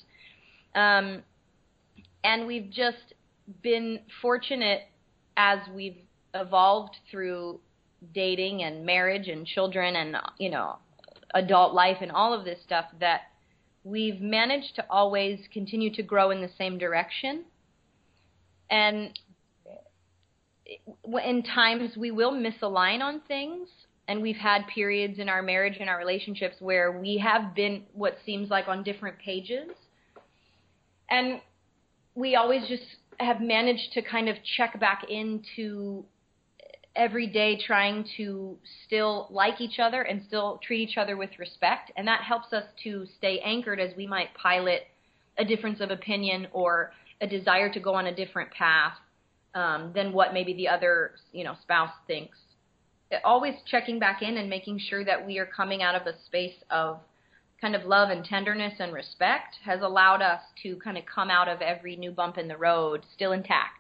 Um, 0.75 1.23
and 2.23 2.47
we've 2.47 2.71
just 2.71 3.15
been 3.63 4.01
fortunate 4.23 4.83
as 5.37 5.59
we've 5.75 5.99
evolved 6.35 6.97
through 7.11 7.61
dating 8.15 8.63
and 8.63 8.87
marriage 8.87 9.27
and 9.27 9.45
children 9.47 9.97
and, 9.97 10.17
you 10.39 10.51
know, 10.51 10.77
adult 11.35 11.75
life 11.75 11.99
and 12.01 12.13
all 12.13 12.33
of 12.33 12.45
this 12.45 12.59
stuff 12.65 12.85
that 13.01 13.23
we've 13.85 14.21
managed 14.21 14.77
to 14.77 14.85
always 14.91 15.41
continue 15.53 15.93
to 15.95 16.03
grow 16.03 16.31
in 16.31 16.41
the 16.41 16.51
same 16.59 16.79
direction. 16.79 17.45
And 18.71 19.19
in 21.25 21.43
times 21.43 21.97
we 21.97 22.11
will 22.11 22.33
misalign 22.33 23.01
on 23.01 23.21
things 23.27 23.69
and 24.07 24.23
we've 24.23 24.37
had 24.37 24.67
periods 24.73 25.19
in 25.19 25.29
our 25.29 25.43
marriage 25.43 25.77
and 25.81 25.89
our 25.89 25.99
relationships 25.99 26.57
where 26.61 27.01
we 27.01 27.19
have 27.19 27.55
been 27.55 27.83
what 27.93 28.17
seems 28.25 28.51
like 28.51 28.69
on 28.69 28.83
different 28.83 29.19
pages 29.19 29.69
and 31.09 31.41
we 32.15 32.37
always 32.37 32.67
just 32.69 32.83
have 33.19 33.41
managed 33.41 33.93
to 33.95 34.03
kind 34.03 34.29
of 34.29 34.37
check 34.57 34.79
back 34.79 35.05
into 35.09 36.05
every 36.97 37.27
day 37.27 37.59
trying 37.65 38.05
to 38.17 38.57
still 38.87 39.29
like 39.31 39.61
each 39.61 39.79
other 39.79 40.03
and 40.03 40.23
still 40.27 40.59
treat 40.63 40.89
each 40.89 40.97
other 40.97 41.17
with 41.17 41.31
respect 41.39 41.93
and 41.97 42.07
that 42.07 42.21
helps 42.23 42.53
us 42.53 42.65
to 42.83 43.07
stay 43.17 43.39
anchored 43.45 43.79
as 43.79 43.97
we 43.97 44.07
might 44.07 44.35
pilot 44.35 44.83
a 45.39 45.45
difference 45.45 45.81
of 45.81 45.91
opinion 45.91 46.47
or 46.53 46.93
a 47.21 47.27
desire 47.27 47.73
to 47.73 47.81
go 47.81 47.95
on 47.95 48.07
a 48.07 48.15
different 48.15 48.51
path 48.51 48.95
um, 49.55 49.93
than 49.95 50.13
what 50.13 50.33
maybe 50.33 50.55
the 50.55 50.69
other 50.69 51.13
you 51.33 51.45
know 51.45 51.55
spouse 51.63 51.93
thinks. 52.07 52.39
Always 53.25 53.55
checking 53.67 53.99
back 53.99 54.23
in 54.23 54.37
and 54.37 54.49
making 54.49 54.79
sure 54.79 55.05
that 55.05 55.27
we 55.27 55.39
are 55.39 55.47
coming 55.47 55.83
out 55.83 55.97
of 55.97 56.07
a 56.07 56.17
space 56.27 56.55
of 56.71 57.01
kind 57.61 57.75
of 57.75 57.85
love 57.85 58.11
and 58.11 58.25
tenderness 58.25 58.75
and 58.79 58.93
respect 58.93 59.57
has 59.65 59.81
allowed 59.83 60.23
us 60.23 60.41
to 60.63 60.77
kind 60.77 60.97
of 60.97 61.05
come 61.13 61.29
out 61.29 61.49
of 61.49 61.61
every 61.61 61.97
new 61.97 62.13
bump 62.13 62.39
in 62.39 62.47
the 62.49 62.57
road 62.57 63.05
still 63.15 63.33
intact. 63.33 63.80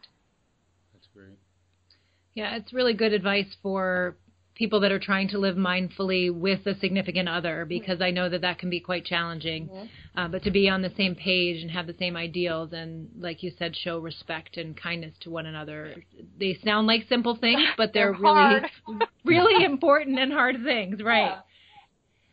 Yeah, 2.34 2.56
it's 2.56 2.72
really 2.72 2.94
good 2.94 3.12
advice 3.12 3.56
for 3.62 4.16
people 4.54 4.80
that 4.80 4.92
are 4.92 4.98
trying 4.98 5.26
to 5.26 5.38
live 5.38 5.56
mindfully 5.56 6.32
with 6.32 6.66
a 6.66 6.78
significant 6.78 7.28
other 7.28 7.64
because 7.64 8.02
I 8.02 8.10
know 8.10 8.28
that 8.28 8.42
that 8.42 8.58
can 8.58 8.68
be 8.68 8.78
quite 8.78 9.06
challenging. 9.06 9.70
Uh, 10.14 10.28
but 10.28 10.42
to 10.42 10.50
be 10.50 10.68
on 10.68 10.82
the 10.82 10.92
same 10.96 11.14
page 11.14 11.62
and 11.62 11.70
have 11.70 11.86
the 11.86 11.94
same 11.98 12.14
ideals 12.14 12.72
and, 12.74 13.08
like 13.18 13.42
you 13.42 13.52
said, 13.58 13.74
show 13.74 13.98
respect 13.98 14.58
and 14.58 14.76
kindness 14.76 15.14
to 15.20 15.30
one 15.30 15.46
another. 15.46 16.04
They 16.38 16.58
sound 16.62 16.86
like 16.86 17.08
simple 17.08 17.36
things, 17.36 17.62
but 17.78 17.92
they're, 17.94 18.12
They're 18.12 18.20
really, 18.20 18.60
really 19.24 19.64
important 19.64 20.18
and 20.18 20.30
hard 20.30 20.56
things, 20.62 21.02
right? 21.02 21.36
Yeah. 21.36 21.40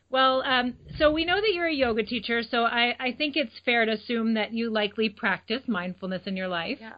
Well, 0.09 0.41
um, 0.43 0.75
so 0.97 1.11
we 1.11 1.25
know 1.25 1.35
that 1.35 1.53
you're 1.53 1.67
a 1.67 1.73
yoga 1.73 2.03
teacher, 2.03 2.41
so 2.41 2.63
I, 2.63 2.95
I 2.99 3.11
think 3.11 3.35
it's 3.35 3.59
fair 3.65 3.85
to 3.85 3.91
assume 3.93 4.35
that 4.35 4.53
you 4.53 4.69
likely 4.69 5.09
practice 5.09 5.61
mindfulness 5.67 6.23
in 6.25 6.37
your 6.37 6.47
life. 6.47 6.77
Yeah. 6.79 6.93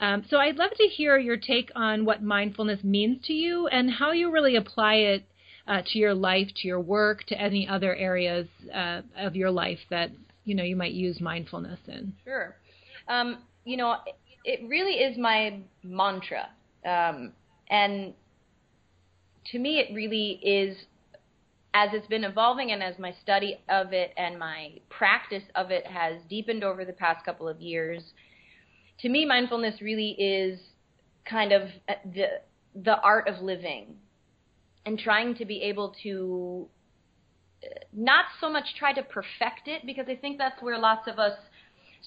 Um, 0.00 0.24
so 0.30 0.38
I'd 0.38 0.56
love 0.56 0.70
to 0.78 0.84
hear 0.84 1.18
your 1.18 1.36
take 1.36 1.70
on 1.76 2.04
what 2.04 2.22
mindfulness 2.22 2.82
means 2.82 3.24
to 3.26 3.32
you 3.32 3.66
and 3.66 3.90
how 3.90 4.12
you 4.12 4.32
really 4.32 4.56
apply 4.56 4.94
it 4.94 5.24
uh, 5.66 5.82
to 5.92 5.98
your 5.98 6.14
life, 6.14 6.48
to 6.56 6.68
your 6.68 6.80
work, 6.80 7.24
to 7.24 7.40
any 7.40 7.68
other 7.68 7.94
areas 7.94 8.48
uh, 8.74 9.02
of 9.16 9.36
your 9.36 9.50
life 9.50 9.78
that 9.90 10.10
you 10.44 10.54
know 10.54 10.64
you 10.64 10.74
might 10.74 10.92
use 10.92 11.20
mindfulness 11.20 11.78
in. 11.86 12.14
Sure. 12.24 12.56
Um, 13.08 13.38
you 13.64 13.76
know, 13.76 13.96
it 14.44 14.60
really 14.66 14.94
is 14.94 15.18
my 15.18 15.60
mantra. 15.82 16.48
Um, 16.84 17.32
and 17.68 18.14
to 19.52 19.58
me, 19.58 19.78
it 19.78 19.94
really 19.94 20.40
is, 20.42 20.76
as 21.74 21.90
it's 21.92 22.06
been 22.06 22.24
evolving 22.24 22.72
and 22.72 22.82
as 22.82 22.98
my 22.98 23.14
study 23.22 23.60
of 23.68 23.92
it 23.92 24.12
and 24.16 24.38
my 24.38 24.72
practice 24.88 25.42
of 25.54 25.70
it 25.70 25.86
has 25.86 26.14
deepened 26.28 26.64
over 26.64 26.84
the 26.84 26.92
past 26.92 27.24
couple 27.24 27.48
of 27.48 27.60
years, 27.60 28.02
to 29.02 29.08
me, 29.08 29.24
mindfulness 29.24 29.80
really 29.80 30.10
is 30.10 30.60
kind 31.24 31.52
of 31.52 31.62
uh, 31.88 31.94
the, 32.14 32.26
the 32.74 33.00
art 33.00 33.28
of 33.28 33.42
living 33.42 33.96
and 34.86 34.98
trying 34.98 35.34
to 35.36 35.44
be 35.44 35.62
able 35.62 35.94
to 36.02 36.66
uh, 37.62 37.66
not 37.92 38.26
so 38.40 38.50
much 38.50 38.64
try 38.78 38.92
to 38.92 39.02
perfect 39.02 39.66
it 39.66 39.84
because 39.86 40.06
I 40.08 40.16
think 40.16 40.38
that's 40.38 40.60
where 40.62 40.78
lots 40.78 41.06
of 41.08 41.18
us 41.18 41.38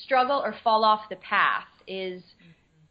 struggle 0.04 0.42
or 0.44 0.56
fall 0.64 0.84
off 0.84 1.02
the 1.10 1.16
path 1.18 1.68
is 1.88 2.24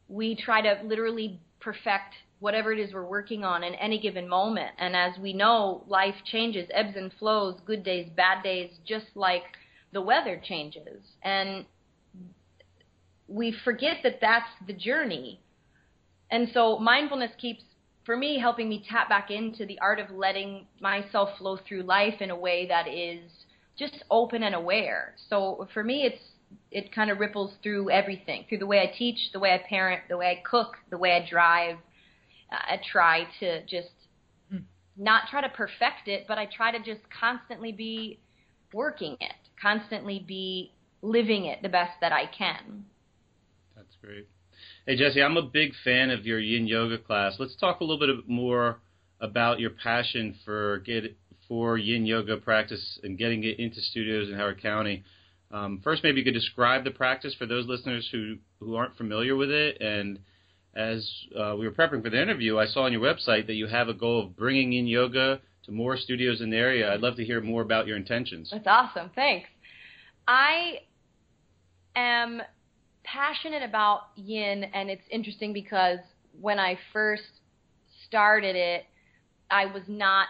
we 0.08 0.36
try 0.36 0.60
to 0.62 0.80
literally 0.84 1.40
perfect 1.60 2.14
whatever 2.40 2.72
it 2.72 2.78
is 2.80 2.92
we're 2.92 3.04
working 3.04 3.44
on 3.44 3.62
in 3.62 3.74
any 3.76 4.00
given 4.00 4.28
moment. 4.28 4.70
And 4.78 4.96
as 4.96 5.16
we 5.18 5.32
know 5.32 5.84
life 5.86 6.16
changes 6.24 6.68
ebbs 6.74 6.96
and 6.96 7.12
flows 7.18 7.60
good 7.64 7.84
days 7.84 8.08
bad 8.16 8.42
days 8.42 8.70
just 8.84 9.06
like 9.14 9.44
the 9.92 10.02
weather 10.02 10.40
changes. 10.42 11.02
And 11.22 11.66
we 13.28 13.54
forget 13.64 13.98
that 14.02 14.18
that's 14.20 14.50
the 14.66 14.72
journey. 14.72 15.40
And 16.30 16.48
so 16.52 16.78
mindfulness 16.78 17.32
keeps 17.38 17.62
for 18.04 18.16
me 18.16 18.38
helping 18.38 18.68
me 18.68 18.84
tap 18.88 19.08
back 19.08 19.30
into 19.30 19.64
the 19.66 19.78
art 19.80 20.00
of 20.00 20.10
letting 20.10 20.66
myself 20.80 21.38
flow 21.38 21.58
through 21.68 21.82
life 21.82 22.20
in 22.20 22.30
a 22.30 22.36
way 22.36 22.66
that 22.66 22.88
is 22.88 23.30
just 23.78 24.04
open 24.10 24.42
and 24.42 24.54
aware. 24.54 25.14
So 25.28 25.68
for 25.72 25.84
me 25.84 26.02
it's 26.02 26.22
it 26.70 26.94
kind 26.94 27.10
of 27.10 27.18
ripples 27.18 27.54
through 27.62 27.90
everything 27.90 28.44
through 28.48 28.58
the 28.58 28.66
way 28.66 28.80
i 28.80 28.98
teach 28.98 29.16
the 29.32 29.38
way 29.38 29.52
i 29.52 29.68
parent 29.68 30.02
the 30.08 30.16
way 30.16 30.26
i 30.26 30.42
cook 30.48 30.76
the 30.90 30.98
way 30.98 31.12
i 31.12 31.26
drive. 31.28 31.76
I 32.50 32.78
try 32.90 33.26
to 33.40 33.62
just 33.62 33.88
hmm. 34.50 34.58
not 34.96 35.28
try 35.30 35.40
to 35.40 35.48
perfect 35.48 36.06
it 36.06 36.26
but 36.28 36.36
i 36.36 36.46
try 36.46 36.70
to 36.70 36.78
just 36.78 37.00
constantly 37.18 37.72
be 37.72 38.18
working 38.74 39.16
it 39.20 39.32
constantly 39.60 40.22
be 40.26 40.72
living 41.00 41.46
it 41.46 41.62
the 41.62 41.70
best 41.70 41.92
that 42.02 42.12
i 42.12 42.26
can 42.26 42.84
great. 44.02 44.28
Hey 44.86 44.96
Jessie, 44.96 45.22
I'm 45.22 45.36
a 45.36 45.42
big 45.42 45.72
fan 45.84 46.10
of 46.10 46.26
your 46.26 46.40
Yin 46.40 46.66
Yoga 46.66 46.98
class. 46.98 47.36
Let's 47.38 47.54
talk 47.54 47.80
a 47.80 47.84
little 47.84 48.04
bit 48.04 48.28
more 48.28 48.80
about 49.20 49.60
your 49.60 49.70
passion 49.70 50.34
for 50.44 50.78
get 50.78 51.16
for 51.46 51.78
Yin 51.78 52.04
Yoga 52.04 52.36
practice 52.38 52.98
and 53.04 53.16
getting 53.16 53.44
it 53.44 53.60
into 53.60 53.80
studios 53.80 54.28
in 54.28 54.34
Howard 54.34 54.60
County. 54.60 55.04
Um, 55.52 55.80
first, 55.84 56.02
maybe 56.02 56.18
you 56.18 56.24
could 56.24 56.34
describe 56.34 56.82
the 56.82 56.90
practice 56.90 57.34
for 57.38 57.46
those 57.46 57.66
listeners 57.66 58.08
who 58.10 58.38
who 58.58 58.74
aren't 58.74 58.96
familiar 58.96 59.36
with 59.36 59.50
it. 59.50 59.80
And 59.80 60.18
as 60.74 61.08
uh, 61.38 61.54
we 61.56 61.68
were 61.68 61.72
prepping 61.72 62.02
for 62.02 62.10
the 62.10 62.20
interview, 62.20 62.58
I 62.58 62.66
saw 62.66 62.82
on 62.82 62.92
your 62.92 63.02
website 63.02 63.46
that 63.46 63.54
you 63.54 63.68
have 63.68 63.88
a 63.88 63.94
goal 63.94 64.24
of 64.24 64.36
bringing 64.36 64.72
in 64.72 64.88
yoga 64.88 65.40
to 65.66 65.70
more 65.72 65.96
studios 65.96 66.40
in 66.40 66.50
the 66.50 66.56
area. 66.56 66.92
I'd 66.92 67.00
love 67.00 67.16
to 67.16 67.24
hear 67.24 67.40
more 67.40 67.62
about 67.62 67.86
your 67.86 67.96
intentions. 67.96 68.50
That's 68.50 68.66
awesome. 68.66 69.10
Thanks. 69.14 69.48
I 70.26 70.78
am 71.94 72.42
passionate 73.04 73.62
about 73.62 74.08
yin, 74.16 74.64
and 74.74 74.90
it's 74.90 75.02
interesting 75.10 75.52
because 75.52 75.98
when 76.40 76.58
I 76.58 76.78
first 76.92 77.40
started 78.06 78.56
it, 78.56 78.86
I 79.50 79.66
was 79.66 79.82
not 79.86 80.28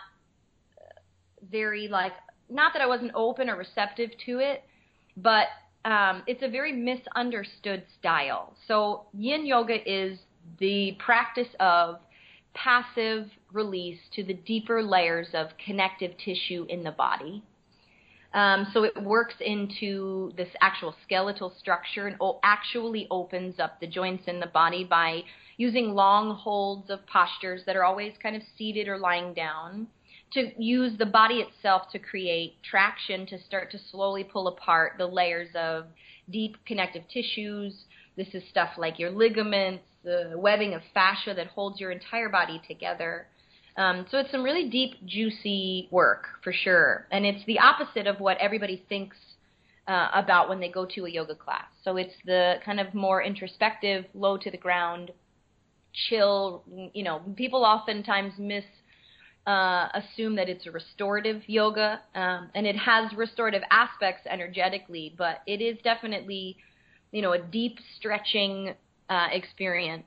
very 1.51 1.89
like 1.89 2.13
not 2.49 2.73
that 2.75 2.83
I 2.83 2.87
wasn't 2.87 3.13
open 3.15 3.49
or 3.49 3.57
receptive 3.57 4.11
to 4.27 4.39
it, 4.39 4.65
but 5.17 5.47
um, 5.85 6.23
it's 6.27 6.43
a 6.43 6.49
very 6.49 6.73
misunderstood 6.73 7.85
style. 7.99 8.55
So 8.69 9.07
yin 9.13 9.47
yoga 9.47 9.77
is 9.91 10.19
the 10.59 10.97
practice 11.05 11.49
of 11.61 11.97
passive 12.55 13.29
release 13.53 13.99
to 14.15 14.23
the 14.23 14.35
deeper 14.35 14.83
layers 14.83 15.29
of 15.35 15.49
connective 15.65 16.13
tissue 16.19 16.67
in 16.69 16.83
the 16.83 16.91
body. 16.91 17.43
Um, 18.35 18.67
so 18.73 18.85
it 18.85 19.03
works 19.03 19.35
into 19.41 20.33
this 20.37 20.49
actual 20.61 20.95
skeletal 21.05 21.53
structure 21.59 22.07
and 22.07 22.17
o- 22.21 22.41
actually 22.43 23.07
opens 23.11 23.61
up 23.61 23.79
the 23.81 23.87
joints 23.87 24.25
in 24.27 24.41
the 24.41 24.47
body 24.47 24.85
by 24.85 25.23
using 25.59 25.93
long 25.95 26.35
holds 26.35 26.89
of 26.89 27.07
postures 27.07 27.63
that 27.67 27.77
are 27.77 27.85
always 27.85 28.15
kind 28.23 28.35
of 28.35 28.43
seated 28.57 28.89
or 28.89 28.99
lying 28.99 29.35
down 29.35 29.87
to 30.33 30.51
use 30.63 30.97
the 30.99 31.07
body 31.07 31.37
itself 31.37 31.83
to 31.93 31.99
create 31.99 32.55
traction 32.63 33.27
to 33.27 33.39
start 33.39 33.71
to 33.71 33.79
slowly 33.91 34.25
pull 34.25 34.49
apart 34.49 34.95
the 34.97 35.07
layers 35.07 35.49
of 35.55 35.85
deep 36.31 36.57
connective 36.67 37.03
tissues. 37.13 37.85
This 38.17 38.29
is 38.33 38.43
stuff 38.51 38.71
like 38.79 38.99
your 38.99 39.11
ligaments, 39.11 39.85
the 40.05 40.33
webbing 40.37 40.75
of 40.75 40.81
fascia 40.95 41.35
that 41.35 41.49
holds 41.49 41.81
your 41.81 41.91
entire 41.91 42.29
body 42.29 42.61
together. 42.67 43.27
Um, 43.77 44.07
so 44.11 44.19
it's 44.19 44.31
some 44.31 44.43
really 44.43 44.69
deep, 44.69 44.95
juicy 45.07 45.89
work 45.91 46.27
for 46.45 46.53
sure, 46.53 47.07
and 47.11 47.25
it's 47.25 47.45
the 47.47 47.59
opposite 47.59 48.07
of 48.07 48.21
what 48.21 48.37
everybody 48.39 48.85
thinks 48.89 49.17
uh, 49.89 50.09
about 50.15 50.49
when 50.49 50.61
they 50.61 50.69
go 50.69 50.87
to 50.95 51.07
a 51.07 51.11
yoga 51.11 51.35
class. 51.35 51.65
So 51.83 51.97
it's 51.97 52.15
the 52.27 52.57
kind 52.65 52.81
of 52.81 52.93
more 52.95 53.23
introspective, 53.23 54.05
low 54.15 54.37
to 54.37 54.51
the 54.51 54.59
ground, 54.59 55.11
chill. 56.09 56.65
You 56.93 57.03
know, 57.03 57.23
people 57.37 57.65
oftentimes 57.65 58.35
miss 58.39 58.65
uh, 59.47 59.89
assume 59.95 60.37
that 60.37 60.49
it's 60.49 60.67
a 60.67 60.71
restorative 60.71 61.43
yoga, 61.49 62.01
um, 62.15 62.51
and 62.55 62.67
it 62.67 62.77
has 62.77 63.13
restorative 63.15 63.63
aspects 63.71 64.27
energetically, 64.31 65.15
but 65.19 65.43
it 65.47 65.61
is 65.61 65.79
definitely, 65.83 66.57
you 67.11 67.23
know, 67.23 67.33
a 67.33 67.39
deep 67.39 67.79
stretching 67.97 68.75
uh, 69.09 69.27
experience 69.33 70.05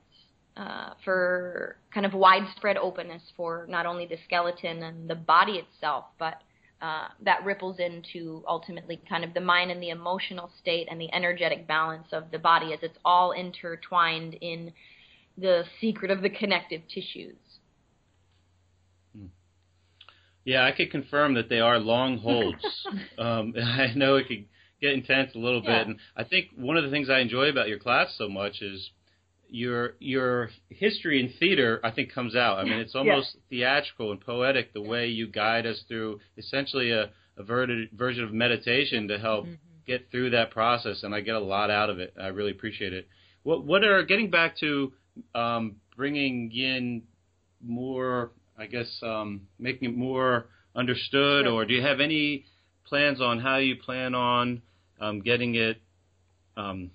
uh, 0.56 0.90
for 1.04 1.76
kind 1.92 2.06
of 2.06 2.14
widespread 2.14 2.76
openness 2.76 3.22
for 3.36 3.66
not 3.68 3.84
only 3.84 4.06
the 4.06 4.16
skeleton 4.24 4.82
and 4.82 5.08
the 5.08 5.14
body 5.14 5.52
itself, 5.52 6.06
but 6.18 6.40
uh, 6.80 7.08
that 7.22 7.44
ripples 7.44 7.78
into 7.78 8.42
ultimately 8.46 9.00
kind 9.08 9.24
of 9.24 9.32
the 9.34 9.40
mind 9.40 9.70
and 9.70 9.82
the 9.82 9.90
emotional 9.90 10.50
state 10.60 10.88
and 10.90 11.00
the 11.00 11.12
energetic 11.12 11.66
balance 11.66 12.06
of 12.12 12.30
the 12.30 12.38
body 12.38 12.72
as 12.72 12.78
it's 12.82 12.98
all 13.04 13.32
intertwined 13.32 14.34
in 14.40 14.72
the 15.38 15.64
secret 15.80 16.10
of 16.10 16.22
the 16.22 16.30
connective 16.30 16.82
tissues. 16.88 17.36
Hmm. 19.16 19.26
Yeah, 20.44 20.64
I 20.64 20.72
could 20.72 20.90
confirm 20.90 21.34
that 21.34 21.48
they 21.48 21.60
are 21.60 21.78
long 21.78 22.18
holds. 22.18 22.64
um, 23.18 23.54
I 23.62 23.92
know 23.94 24.16
it 24.16 24.28
could 24.28 24.44
get 24.80 24.92
intense 24.92 25.34
a 25.34 25.38
little 25.38 25.62
yeah. 25.62 25.78
bit, 25.78 25.88
and 25.88 25.98
I 26.16 26.24
think 26.24 26.50
one 26.56 26.76
of 26.76 26.84
the 26.84 26.90
things 26.90 27.08
I 27.08 27.20
enjoy 27.20 27.48
about 27.48 27.68
your 27.68 27.78
class 27.78 28.14
so 28.18 28.28
much 28.28 28.60
is 28.60 28.90
your 29.48 29.94
your 29.98 30.50
history 30.68 31.20
in 31.20 31.32
theater 31.38 31.80
I 31.84 31.90
think 31.90 32.12
comes 32.12 32.34
out. 32.34 32.58
I 32.58 32.64
mean, 32.64 32.78
it's 32.78 32.94
almost 32.94 33.36
theatrical 33.48 34.10
and 34.10 34.20
poetic 34.20 34.72
the 34.72 34.82
way 34.82 35.08
you 35.08 35.26
guide 35.26 35.66
us 35.66 35.82
through 35.88 36.20
essentially 36.36 36.90
a, 36.90 37.10
a 37.36 37.42
ver- 37.42 37.86
version 37.94 38.24
of 38.24 38.32
meditation 38.32 39.08
to 39.08 39.18
help 39.18 39.44
mm-hmm. 39.44 39.54
get 39.86 40.10
through 40.10 40.30
that 40.30 40.50
process, 40.50 41.02
and 41.02 41.14
I 41.14 41.20
get 41.20 41.34
a 41.34 41.40
lot 41.40 41.70
out 41.70 41.90
of 41.90 41.98
it. 41.98 42.14
I 42.20 42.28
really 42.28 42.50
appreciate 42.50 42.92
it. 42.92 43.08
What 43.42 43.64
what 43.64 43.84
are 43.84 44.02
getting 44.02 44.30
back 44.30 44.56
to 44.58 44.92
um, 45.34 45.76
bringing 45.96 46.50
in 46.52 47.02
more, 47.64 48.32
I 48.58 48.66
guess, 48.66 48.88
um, 49.02 49.42
making 49.58 49.90
it 49.90 49.96
more 49.96 50.46
understood, 50.74 51.46
sure. 51.46 51.52
or 51.52 51.64
do 51.64 51.74
you 51.74 51.82
have 51.82 52.00
any 52.00 52.44
plans 52.84 53.20
on 53.20 53.40
how 53.40 53.56
you 53.56 53.76
plan 53.76 54.14
on 54.14 54.62
um, 55.00 55.20
getting 55.20 55.54
it? 55.54 55.80
Um, 56.56 56.90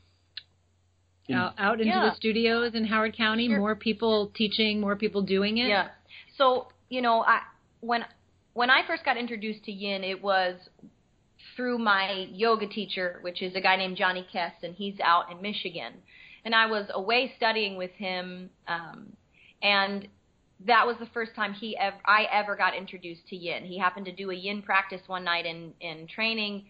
out, 1.29 1.53
out 1.57 1.79
into 1.79 1.93
yeah. 1.93 2.09
the 2.09 2.15
studios 2.15 2.73
in 2.73 2.85
Howard 2.85 3.15
County, 3.15 3.47
sure. 3.47 3.57
more 3.57 3.75
people 3.75 4.31
teaching, 4.35 4.81
more 4.81 4.95
people 4.95 5.21
doing 5.21 5.57
it. 5.57 5.67
Yeah. 5.67 5.89
So 6.37 6.67
you 6.89 7.01
know, 7.01 7.21
I 7.21 7.41
when 7.81 8.05
when 8.53 8.69
I 8.69 8.81
first 8.85 9.05
got 9.05 9.17
introduced 9.17 9.63
to 9.65 9.71
Yin, 9.71 10.03
it 10.03 10.21
was 10.21 10.55
through 11.55 11.77
my 11.77 12.27
yoga 12.31 12.67
teacher, 12.67 13.19
which 13.21 13.41
is 13.41 13.55
a 13.55 13.61
guy 13.61 13.75
named 13.75 13.97
Johnny 13.97 14.25
Kest, 14.31 14.63
and 14.63 14.75
he's 14.75 14.95
out 15.03 15.31
in 15.31 15.41
Michigan. 15.41 15.93
And 16.43 16.55
I 16.55 16.65
was 16.65 16.85
away 16.93 17.33
studying 17.37 17.77
with 17.77 17.91
him, 17.91 18.49
um, 18.67 19.13
and 19.61 20.07
that 20.65 20.85
was 20.85 20.95
the 20.99 21.07
first 21.13 21.35
time 21.35 21.53
he 21.53 21.77
ever 21.77 21.97
I 22.05 22.25
ever 22.31 22.55
got 22.55 22.75
introduced 22.75 23.27
to 23.29 23.35
Yin. 23.35 23.63
He 23.63 23.77
happened 23.77 24.05
to 24.07 24.11
do 24.11 24.31
a 24.31 24.35
Yin 24.35 24.61
practice 24.61 25.01
one 25.07 25.23
night 25.23 25.45
in 25.45 25.73
in 25.79 26.07
training 26.07 26.65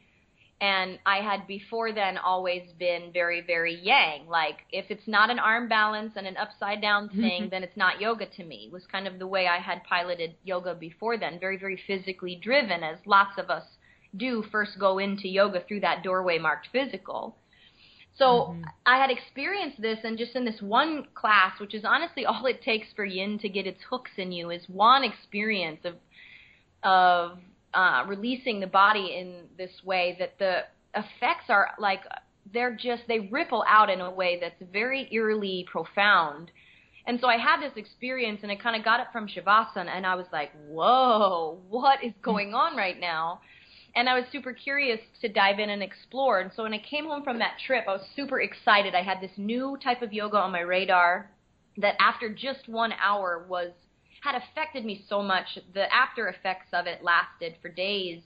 and 0.62 1.00
I 1.08 1.18
had 1.18 1.48
before 1.48 1.92
then 1.92 2.20
always 2.20 2.62
been 2.78 3.10
very, 3.12 3.42
very 3.42 3.74
yang. 3.74 4.28
Like, 4.30 4.60
if 4.72 4.86
it's 4.90 5.08
not 5.08 5.32
an 5.32 5.40
arm 5.40 5.68
balance 5.68 6.14
and 6.16 6.28
an 6.28 6.38
upside 6.38 6.80
down 6.82 7.10
mm-hmm. 7.10 7.20
thing, 7.20 7.48
then 7.50 7.64
it's 7.64 7.76
not 7.76 8.00
yoga 8.00 8.28
to 8.38 8.44
me, 8.44 8.70
was 8.72 8.84
kind 8.86 9.08
of 9.08 9.18
the 9.18 9.26
way 9.26 9.48
I 9.48 9.58
had 9.58 9.84
piloted 9.84 10.36
yoga 10.44 10.76
before 10.76 11.18
then. 11.18 11.40
Very, 11.40 11.58
very 11.58 11.82
physically 11.88 12.40
driven, 12.42 12.84
as 12.84 13.00
lots 13.08 13.40
of 13.40 13.50
us 13.50 13.64
do 14.16 14.44
first 14.52 14.78
go 14.80 15.00
into 15.00 15.28
yoga 15.28 15.64
through 15.68 15.80
that 15.80 16.04
doorway 16.04 16.38
marked 16.38 16.68
physical. 16.72 17.36
So 18.20 18.26
mm-hmm. 18.26 18.62
I 18.86 19.00
had 19.00 19.10
experienced 19.10 19.82
this, 19.82 19.98
and 20.04 20.16
just 20.16 20.36
in 20.36 20.46
this 20.46 20.62
one 20.62 21.08
class, 21.16 21.60
which 21.60 21.74
is 21.74 21.84
honestly 21.84 22.24
all 22.28 22.46
it 22.46 22.62
takes 22.62 22.94
for 22.96 23.04
yin 23.04 23.40
to 23.40 23.50
get 23.50 23.66
its 23.66 23.82
hooks 23.90 24.12
in 24.16 24.32
you, 24.32 24.52
is 24.52 24.62
one 24.70 25.04
experience 25.04 25.80
of 25.86 25.96
of 26.84 27.38
uh, 27.74 28.04
releasing 28.08 28.60
the 28.60 28.68
body 28.68 29.16
in 29.18 29.46
this 29.58 29.72
way 29.84 30.16
that 30.20 30.38
the 30.40 30.62
effects 30.94 31.46
are 31.50 31.70
like 31.80 32.02
they're 32.54 32.76
just 32.76 33.04
they 33.08 33.20
ripple 33.32 33.64
out 33.68 33.90
in 33.90 34.02
a 34.02 34.12
way 34.12 34.40
that's 34.40 34.62
very 34.72 35.08
eerily 35.12 35.66
profound. 35.72 36.52
And 37.08 37.20
so 37.20 37.28
I 37.28 37.38
had 37.38 37.62
this 37.62 37.76
experience, 37.78 38.42
and 38.44 38.52
I 38.52 38.56
kind 38.56 38.76
of 38.76 38.86
got 38.86 39.00
it 39.00 39.08
from 39.12 39.28
Shavasana, 39.28 39.90
and 39.90 40.06
I 40.06 40.16
was 40.16 40.28
like, 40.32 40.52
"Whoa, 40.68 41.60
what 41.70 42.04
is 42.04 42.14
going 42.22 42.54
on 42.54 42.76
right 42.76 43.00
now?" 43.00 43.42
And 43.96 44.08
I 44.08 44.14
was 44.14 44.26
super 44.32 44.54
curious 44.54 45.00
to 45.22 45.28
dive 45.28 45.60
in 45.60 45.70
and 45.70 45.84
explore. 45.84 46.40
And 46.40 46.52
so 46.56 46.64
when 46.64 46.74
I 46.74 46.78
came 46.78 47.06
home 47.06 47.24
from 47.24 47.40
that 47.40 47.58
trip, 47.66 47.86
I 47.88 47.94
was 47.94 48.08
super 48.16 48.40
excited. 48.40 48.96
I 48.96 49.02
had 49.02 49.20
this 49.20 49.38
new 49.38 49.78
type 49.84 50.02
of 50.02 50.14
yoga 50.14 50.38
on 50.38 50.52
my 50.52 50.62
radar 50.62 51.30
that 51.78 51.96
after 52.00 52.30
just 52.30 52.70
one 52.70 52.94
hour 52.94 53.46
was 53.50 53.72
had 54.22 54.36
affected 54.36 54.86
me 54.86 55.04
so 55.10 55.22
much. 55.22 55.60
The 55.74 55.94
after 55.94 56.28
effects 56.28 56.68
of 56.74 56.88
it 56.88 57.04
lasted 57.04 57.56
for 57.62 57.70
days 57.70 58.22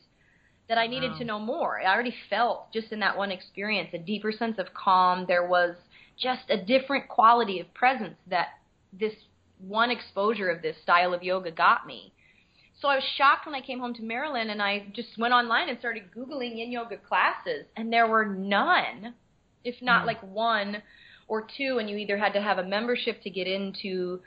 that 0.68 0.78
I 0.78 0.88
needed 0.88 1.12
wow. 1.12 1.18
to 1.18 1.26
know 1.26 1.40
more. 1.40 1.82
I 1.82 1.94
already 1.94 2.16
felt 2.30 2.72
just 2.72 2.92
in 2.92 3.00
that 3.00 3.18
one 3.18 3.32
experience 3.32 3.90
a 3.94 3.98
deeper 3.98 4.32
sense 4.32 4.58
of 4.60 4.74
calm. 4.74 5.26
There 5.28 5.48
was 5.48 5.76
just 6.18 6.50
a 6.50 6.64
different 6.64 7.08
quality 7.08 7.60
of 7.60 7.74
presence 7.74 8.16
that 8.28 8.60
this 8.94 9.14
one 9.60 9.90
exposure 9.90 10.50
of 10.50 10.62
this 10.62 10.76
style 10.84 11.14
of 11.14 11.24
yoga 11.24 11.52
got 11.52 11.88
me. 11.88 12.12
So 12.82 12.90
I 12.90 12.96
was 12.96 13.04
shocked 13.18 13.46
when 13.46 13.56
I 13.56 13.62
came 13.62 13.80
home 13.80 13.94
to 13.96 14.04
Maryland 14.04 14.52
and 14.52 14.62
I 14.62 14.88
just 14.94 15.18
went 15.18 15.34
online 15.34 15.70
and 15.70 15.80
started 15.80 16.12
Googling 16.16 16.58
yin 16.58 16.72
yoga 16.72 16.98
classes, 16.98 17.66
and 17.78 17.92
there 17.92 18.08
were 18.08 18.26
none, 18.26 19.14
if 19.64 19.82
not 19.82 20.04
mm. 20.04 20.08
like 20.08 20.22
one 20.22 20.82
or 21.28 21.48
two, 21.58 21.78
and 21.80 21.90
you 21.90 21.96
either 21.96 22.18
had 22.18 22.34
to 22.34 22.42
have 22.42 22.58
a 22.58 22.64
membership 22.64 23.22
to 23.24 23.30
get 23.30 23.48
into 23.48 24.20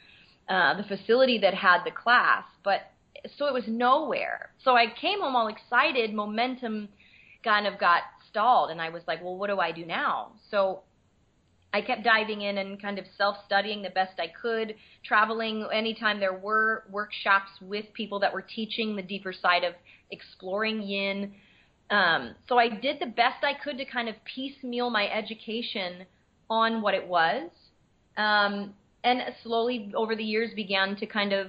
uh, 0.48 0.74
the 0.74 0.84
facility 0.84 1.38
that 1.38 1.54
had 1.54 1.84
the 1.84 1.90
class, 1.90 2.44
but 2.64 2.92
so 3.37 3.46
it 3.46 3.52
was 3.52 3.64
nowhere. 3.66 4.50
So 4.62 4.76
I 4.76 4.87
came 5.00 5.20
home 5.20 5.37
all 5.37 5.48
excited. 5.48 6.14
Momentum 6.14 6.88
kind 7.44 7.66
of 7.66 7.78
got 7.78 8.02
stalled, 8.30 8.70
and 8.70 8.80
I 8.80 8.88
was 8.88 9.02
like, 9.06 9.22
well, 9.22 9.37
what 9.37 9.48
do 9.48 9.58
I 9.58 9.72
do 9.72 9.84
now? 9.84 10.32
So 10.50 10.82
I 11.72 11.82
kept 11.82 12.02
diving 12.02 12.42
in 12.42 12.58
and 12.58 12.80
kind 12.80 12.98
of 12.98 13.04
self 13.16 13.37
studying 13.44 13.82
the 13.82 13.90
best 13.90 14.18
I 14.18 14.28
could, 14.28 14.74
traveling 15.04 15.66
anytime 15.72 16.18
there 16.18 16.32
were 16.32 16.84
workshops 16.90 17.50
with 17.61 17.84
people 17.92 18.20
that 18.20 18.32
were 18.32 18.42
teaching 18.42 18.96
the 18.96 19.02
deeper 19.02 19.32
side 19.32 19.64
of 19.64 19.74
exploring 20.11 20.82
yin. 20.82 21.34
Um, 21.90 22.34
so 22.48 22.58
I 22.58 22.68
did 22.68 23.00
the 23.00 23.06
best 23.06 23.44
I 23.44 23.54
could 23.54 23.78
to 23.78 23.84
kind 23.84 24.08
of 24.08 24.14
piecemeal 24.24 24.90
my 24.90 25.08
education 25.08 26.06
on 26.48 26.80
what 26.80 26.94
it 26.94 27.06
was. 27.06 27.50
Um, 28.16 28.74
and 29.04 29.20
slowly 29.42 29.92
over 29.94 30.14
the 30.16 30.24
years 30.24 30.50
began 30.54 30.96
to 30.96 31.06
kind 31.06 31.32
of 31.32 31.48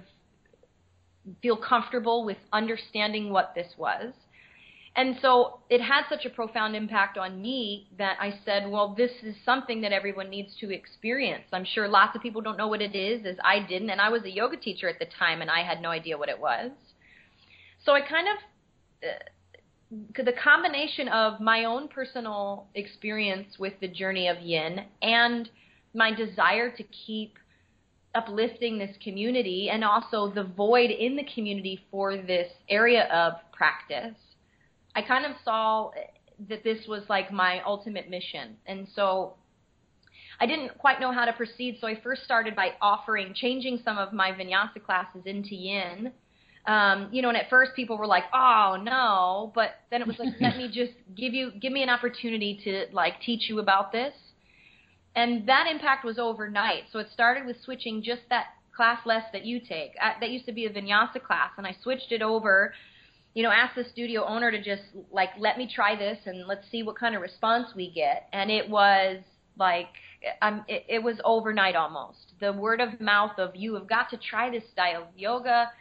feel 1.41 1.57
comfortable 1.57 2.25
with 2.25 2.37
understanding 2.53 3.31
what 3.31 3.53
this 3.55 3.67
was. 3.77 4.13
And 4.95 5.17
so 5.21 5.59
it 5.69 5.81
had 5.81 6.03
such 6.09 6.25
a 6.25 6.29
profound 6.29 6.75
impact 6.75 7.17
on 7.17 7.41
me 7.41 7.87
that 7.97 8.17
I 8.19 8.39
said, 8.43 8.69
well, 8.69 8.95
this 8.97 9.11
is 9.23 9.35
something 9.45 9.81
that 9.81 9.91
everyone 9.91 10.29
needs 10.29 10.55
to 10.59 10.73
experience. 10.73 11.43
I'm 11.53 11.63
sure 11.63 11.87
lots 11.87 12.15
of 12.15 12.21
people 12.21 12.41
don't 12.41 12.57
know 12.57 12.67
what 12.67 12.81
it 12.81 12.95
is, 12.95 13.25
as 13.25 13.35
I 13.43 13.59
didn't. 13.59 13.91
And 13.91 14.01
I 14.01 14.09
was 14.09 14.23
a 14.23 14.29
yoga 14.29 14.57
teacher 14.57 14.89
at 14.89 14.99
the 14.99 15.05
time, 15.17 15.41
and 15.41 15.49
I 15.49 15.63
had 15.63 15.81
no 15.81 15.89
idea 15.89 16.17
what 16.17 16.27
it 16.27 16.39
was. 16.39 16.71
So 17.85 17.93
I 17.93 18.01
kind 18.01 18.27
of, 18.27 19.07
uh, 19.07 20.23
the 20.23 20.33
combination 20.33 21.07
of 21.07 21.39
my 21.39 21.65
own 21.65 21.87
personal 21.87 22.67
experience 22.75 23.57
with 23.57 23.73
the 23.79 23.87
journey 23.87 24.27
of 24.27 24.39
yin 24.41 24.81
and 25.01 25.49
my 25.93 26.13
desire 26.13 26.69
to 26.71 26.83
keep 26.83 27.37
uplifting 28.15 28.77
this 28.77 28.95
community 29.03 29.69
and 29.71 29.83
also 29.83 30.31
the 30.31 30.43
void 30.43 30.89
in 30.89 31.15
the 31.15 31.25
community 31.33 31.79
for 31.91 32.17
this 32.17 32.51
area 32.69 33.05
of 33.05 33.33
practice, 33.51 34.15
I 34.95 35.01
kind 35.01 35.25
of 35.25 35.33
saw 35.43 35.91
that 36.47 36.63
this 36.63 36.87
was 36.87 37.03
like 37.09 37.31
my 37.31 37.61
ultimate 37.65 38.09
mission. 38.09 38.55
And 38.65 38.87
so 38.95 39.35
I 40.39 40.45
didn't 40.45 40.77
quite 40.77 40.99
know 40.99 41.11
how 41.11 41.25
to 41.25 41.33
proceed, 41.33 41.77
so 41.81 41.87
I 41.87 41.99
first 42.01 42.23
started 42.23 42.55
by 42.55 42.71
offering, 42.81 43.33
changing 43.33 43.81
some 43.83 43.97
of 43.97 44.13
my 44.13 44.31
vinyasa 44.31 44.83
classes 44.83 45.23
into 45.25 45.53
yin. 45.55 46.11
Um, 46.65 47.09
you 47.11 47.21
know, 47.21 47.29
and 47.29 47.37
at 47.37 47.49
first 47.49 47.71
people 47.75 47.97
were 47.97 48.07
like, 48.07 48.25
"Oh 48.33 48.77
no," 48.81 49.51
but 49.55 49.71
then 49.91 50.01
it 50.01 50.07
was 50.07 50.17
like, 50.19 50.33
"Let 50.39 50.57
me 50.57 50.67
just 50.67 50.93
give 51.15 51.33
you, 51.33 51.51
give 51.59 51.73
me 51.73 51.83
an 51.83 51.89
opportunity 51.89 52.59
to 52.63 52.85
like 52.93 53.21
teach 53.21 53.49
you 53.49 53.59
about 53.59 53.91
this." 53.91 54.13
And 55.15 55.47
that 55.47 55.67
impact 55.69 56.05
was 56.05 56.19
overnight. 56.19 56.83
So 56.91 56.99
it 56.99 57.07
started 57.13 57.45
with 57.45 57.57
switching 57.63 58.03
just 58.03 58.21
that 58.29 58.47
class 58.75 58.99
less 59.05 59.23
that 59.33 59.45
you 59.45 59.59
take. 59.59 59.91
I, 60.01 60.13
that 60.19 60.29
used 60.29 60.45
to 60.45 60.53
be 60.53 60.65
a 60.65 60.69
vinyasa 60.69 61.21
class, 61.21 61.51
and 61.57 61.67
I 61.67 61.75
switched 61.81 62.11
it 62.11 62.21
over. 62.21 62.73
You 63.33 63.43
know, 63.43 63.51
asked 63.51 63.75
the 63.75 63.83
studio 63.91 64.25
owner 64.25 64.51
to 64.51 64.61
just 64.61 64.83
like 65.11 65.29
let 65.37 65.57
me 65.57 65.69
try 65.73 65.95
this 65.95 66.17
and 66.25 66.47
let's 66.47 66.69
see 66.71 66.83
what 66.83 66.97
kind 66.97 67.15
of 67.15 67.21
response 67.21 67.67
we 67.75 67.91
get. 67.91 68.27
And 68.33 68.49
it 68.49 68.69
was 68.69 69.17
like 69.57 69.87
um, 70.41 70.63
it, 70.67 70.85
it 70.87 71.03
was 71.03 71.17
overnight 71.23 71.75
almost. 71.75 72.33
The 72.39 72.53
word 72.53 72.81
of 72.81 72.99
mouth 72.99 73.37
of 73.37 73.55
you 73.55 73.75
have 73.75 73.87
got 73.87 74.09
to 74.11 74.17
try 74.17 74.49
this 74.49 74.63
style 74.71 75.03
of 75.03 75.07
yoga, 75.17 75.71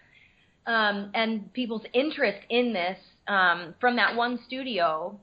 um, 0.66 1.10
and 1.14 1.52
people's 1.52 1.84
interest 1.94 2.40
in 2.50 2.72
this 2.72 2.98
um, 3.28 3.74
from 3.80 3.96
that 3.96 4.16
one 4.16 4.38
studio 4.46 5.18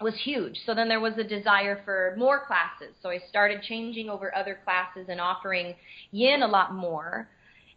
was 0.00 0.14
huge. 0.22 0.58
So 0.66 0.74
then 0.74 0.88
there 0.88 1.00
was 1.00 1.14
a 1.16 1.24
desire 1.24 1.80
for 1.84 2.14
more 2.18 2.44
classes. 2.46 2.94
So 3.02 3.08
I 3.08 3.18
started 3.28 3.62
changing 3.62 4.10
over 4.10 4.34
other 4.36 4.58
classes 4.64 5.06
and 5.08 5.20
offering 5.20 5.74
yin 6.10 6.42
a 6.42 6.48
lot 6.48 6.74
more. 6.74 7.28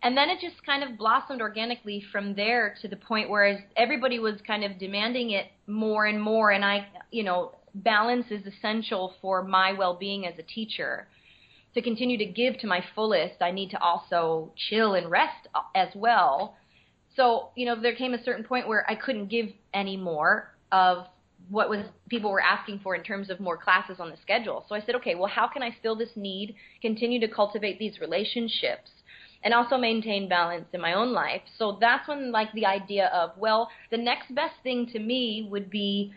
And 0.01 0.15
then 0.15 0.29
it 0.29 0.39
just 0.41 0.65
kind 0.65 0.83
of 0.83 0.97
blossomed 0.97 1.41
organically 1.41 2.03
from 2.11 2.33
there 2.35 2.75
to 2.81 2.87
the 2.87 2.95
point 2.95 3.29
where 3.29 3.65
everybody 3.75 4.19
was 4.19 4.35
kind 4.45 4.63
of 4.63 4.79
demanding 4.79 5.31
it 5.31 5.47
more 5.67 6.05
and 6.05 6.21
more. 6.21 6.51
And 6.51 6.63
I, 6.63 6.87
you 7.11 7.23
know, 7.23 7.55
balance 7.75 8.25
is 8.31 8.45
essential 8.45 9.13
for 9.21 9.43
my 9.43 9.73
well-being 9.73 10.25
as 10.25 10.33
a 10.39 10.43
teacher. 10.43 11.07
To 11.75 11.81
continue 11.81 12.17
to 12.17 12.25
give 12.25 12.57
to 12.59 12.67
my 12.67 12.83
fullest, 12.95 13.41
I 13.41 13.51
need 13.51 13.69
to 13.71 13.81
also 13.81 14.51
chill 14.69 14.95
and 14.95 15.09
rest 15.11 15.47
as 15.75 15.89
well. 15.95 16.55
So, 17.15 17.49
you 17.55 17.65
know, 17.65 17.79
there 17.79 17.95
came 17.95 18.13
a 18.13 18.23
certain 18.23 18.43
point 18.43 18.67
where 18.67 18.89
I 18.89 18.95
couldn't 18.95 19.27
give 19.27 19.47
any 19.73 19.97
more 19.97 20.51
of 20.71 21.05
what 21.49 21.69
was 21.69 21.85
people 22.09 22.31
were 22.31 22.41
asking 22.41 22.79
for 22.83 22.95
in 22.95 23.03
terms 23.03 23.29
of 23.29 23.39
more 23.39 23.57
classes 23.57 23.97
on 23.99 24.09
the 24.09 24.17
schedule. 24.21 24.65
So 24.69 24.75
I 24.75 24.81
said, 24.81 24.95
okay, 24.95 25.15
well, 25.15 25.27
how 25.27 25.47
can 25.47 25.63
I 25.63 25.75
fill 25.81 25.95
this 25.95 26.09
need, 26.15 26.55
continue 26.81 27.19
to 27.21 27.27
cultivate 27.27 27.79
these 27.79 27.99
relationships, 27.99 28.91
and 29.43 29.53
also 29.53 29.77
maintain 29.77 30.29
balance 30.29 30.65
in 30.73 30.81
my 30.81 30.93
own 30.93 31.11
life? 31.11 31.41
So 31.57 31.77
that's 31.81 32.07
when 32.07 32.31
like 32.31 32.51
the 32.53 32.65
idea 32.65 33.07
of, 33.13 33.31
well, 33.37 33.69
the 33.89 33.97
next 33.97 34.33
best 34.35 34.55
thing 34.63 34.87
to 34.93 34.99
me 34.99 35.47
would 35.49 35.69
be 35.69 36.13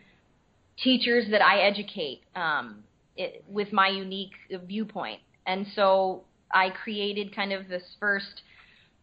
teachers 0.83 1.27
that 1.31 1.43
I 1.43 1.61
educate 1.61 2.23
um, 2.35 2.85
it, 3.17 3.45
with 3.49 3.73
my 3.73 3.89
unique 3.89 4.33
viewpoint. 4.67 5.21
And 5.47 5.67
so 5.75 6.25
I 6.53 6.71
created 6.71 7.35
kind 7.35 7.53
of 7.53 7.69
this 7.69 7.83
first 7.99 8.43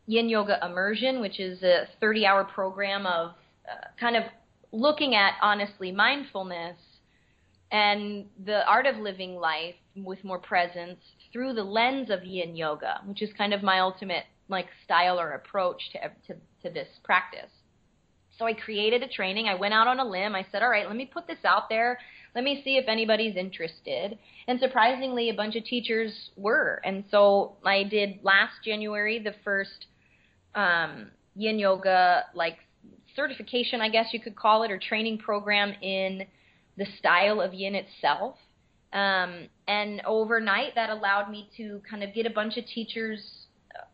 Yin 0.05 0.29
Yoga 0.29 0.59
Immersion, 0.65 1.21
which 1.21 1.39
is 1.39 1.61
a 1.63 1.87
30 1.99 2.25
hour 2.25 2.43
program 2.43 3.05
of 3.05 3.31
uh, 3.69 3.87
kind 3.99 4.15
of 4.15 4.23
looking 4.71 5.15
at 5.15 5.33
honestly 5.41 5.91
mindfulness 5.91 6.77
and 7.71 8.25
the 8.45 8.65
art 8.67 8.85
of 8.85 8.97
living 8.97 9.35
life 9.35 9.75
with 9.95 10.23
more 10.23 10.39
presence 10.39 10.99
through 11.31 11.53
the 11.53 11.63
lens 11.63 12.09
of 12.09 12.23
yin 12.23 12.55
yoga, 12.55 13.01
which 13.05 13.21
is 13.21 13.29
kind 13.37 13.53
of 13.53 13.61
my 13.61 13.79
ultimate 13.79 14.25
like 14.47 14.67
style 14.83 15.19
or 15.19 15.31
approach 15.31 15.91
to 15.91 15.99
to, 16.27 16.39
to 16.63 16.73
this 16.73 16.87
practice. 17.03 17.51
So 18.37 18.45
I 18.45 18.53
created 18.53 19.03
a 19.03 19.07
training. 19.07 19.47
I 19.47 19.55
went 19.55 19.73
out 19.73 19.87
on 19.87 19.99
a 19.99 20.05
limb. 20.05 20.33
I 20.33 20.45
said, 20.51 20.63
"All 20.63 20.69
right, 20.69 20.87
let 20.87 20.95
me 20.95 21.05
put 21.05 21.27
this 21.27 21.43
out 21.43 21.69
there. 21.69 21.99
Let 22.33 22.43
me 22.43 22.61
see 22.63 22.77
if 22.77 22.87
anybody's 22.87 23.35
interested." 23.35 24.17
And 24.47 24.59
surprisingly, 24.59 25.29
a 25.29 25.33
bunch 25.33 25.55
of 25.55 25.65
teachers 25.65 26.31
were. 26.37 26.81
And 26.83 27.03
so 27.11 27.57
I 27.65 27.83
did 27.83 28.19
last 28.23 28.63
January 28.63 29.19
the 29.19 29.35
first 29.43 29.87
um, 30.55 31.11
yin 31.35 31.59
yoga 31.59 32.25
like 32.33 32.57
certification, 33.15 33.81
I 33.81 33.89
guess 33.89 34.07
you 34.13 34.19
could 34.19 34.35
call 34.35 34.63
it, 34.63 34.71
or 34.71 34.79
training 34.79 35.19
program 35.19 35.73
in 35.81 36.25
the 36.77 36.85
style 36.97 37.41
of 37.41 37.53
yin 37.53 37.75
itself. 37.75 38.35
Um, 38.91 39.49
and 39.67 40.01
overnight, 40.05 40.75
that 40.75 40.89
allowed 40.89 41.29
me 41.29 41.49
to 41.57 41.81
kind 41.89 42.03
of 42.03 42.13
get 42.13 42.25
a 42.25 42.31
bunch 42.31 42.57
of 42.57 42.65
teachers 42.65 43.21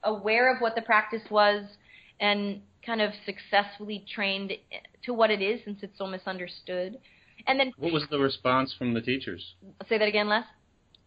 aware 0.04 0.54
of 0.54 0.62
what 0.62 0.76
the 0.76 0.82
practice 0.82 1.24
was 1.30 1.66
and 2.20 2.62
kind 2.86 3.02
of 3.02 3.12
successfully 3.26 4.06
trained 4.14 4.54
to 5.04 5.14
what 5.14 5.32
it 5.32 5.42
is 5.42 5.60
since 5.66 5.80
it's 5.82 5.98
so 5.98 6.08
misunderstood. 6.08 6.98
And 7.48 7.60
then, 7.60 7.74
what 7.78 7.92
was 7.92 8.06
the 8.10 8.20
response 8.20 8.74
from 8.78 8.94
the 8.94 9.02
teachers? 9.02 9.56
Say 9.90 9.98
that 9.98 10.08
again, 10.08 10.30
Les. 10.30 10.46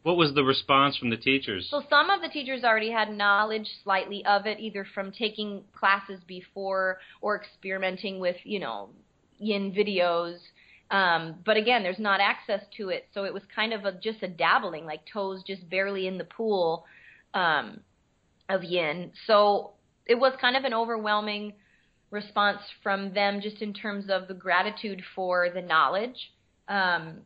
What 0.02 0.16
was 0.16 0.32
the 0.34 0.44
response 0.44 0.96
from 0.96 1.10
the 1.10 1.16
teachers? 1.16 1.68
So 1.70 1.82
some 1.90 2.08
of 2.08 2.22
the 2.22 2.28
teachers 2.28 2.64
already 2.64 2.90
had 2.90 3.10
knowledge 3.12 3.68
slightly 3.82 4.24
of 4.24 4.46
it, 4.46 4.58
either 4.60 4.86
from 4.94 5.12
taking 5.12 5.64
classes 5.76 6.20
before 6.26 6.98
or 7.20 7.36
experimenting 7.36 8.20
with, 8.20 8.36
you 8.44 8.60
know, 8.60 8.90
yin 9.38 9.72
videos. 9.72 10.38
Um, 10.90 11.36
but 11.44 11.56
again, 11.56 11.82
there's 11.82 11.98
not 11.98 12.20
access 12.20 12.62
to 12.78 12.88
it, 12.88 13.06
so 13.12 13.24
it 13.24 13.34
was 13.34 13.42
kind 13.54 13.74
of 13.74 13.84
a, 13.84 13.92
just 13.92 14.22
a 14.22 14.28
dabbling, 14.28 14.86
like 14.86 15.02
toes 15.12 15.42
just 15.46 15.68
barely 15.68 16.06
in 16.06 16.16
the 16.16 16.24
pool 16.24 16.86
um, 17.34 17.80
of 18.48 18.64
yin. 18.64 19.12
So 19.26 19.72
it 20.06 20.14
was 20.14 20.32
kind 20.40 20.56
of 20.56 20.64
an 20.64 20.72
overwhelming 20.72 21.52
response 22.10 22.60
from 22.82 23.12
them, 23.12 23.40
just 23.42 23.60
in 23.60 23.74
terms 23.74 24.06
of 24.08 24.28
the 24.28 24.34
gratitude 24.34 25.02
for 25.14 25.50
the 25.52 25.60
knowledge. 25.60 26.32
Um, 26.68 27.18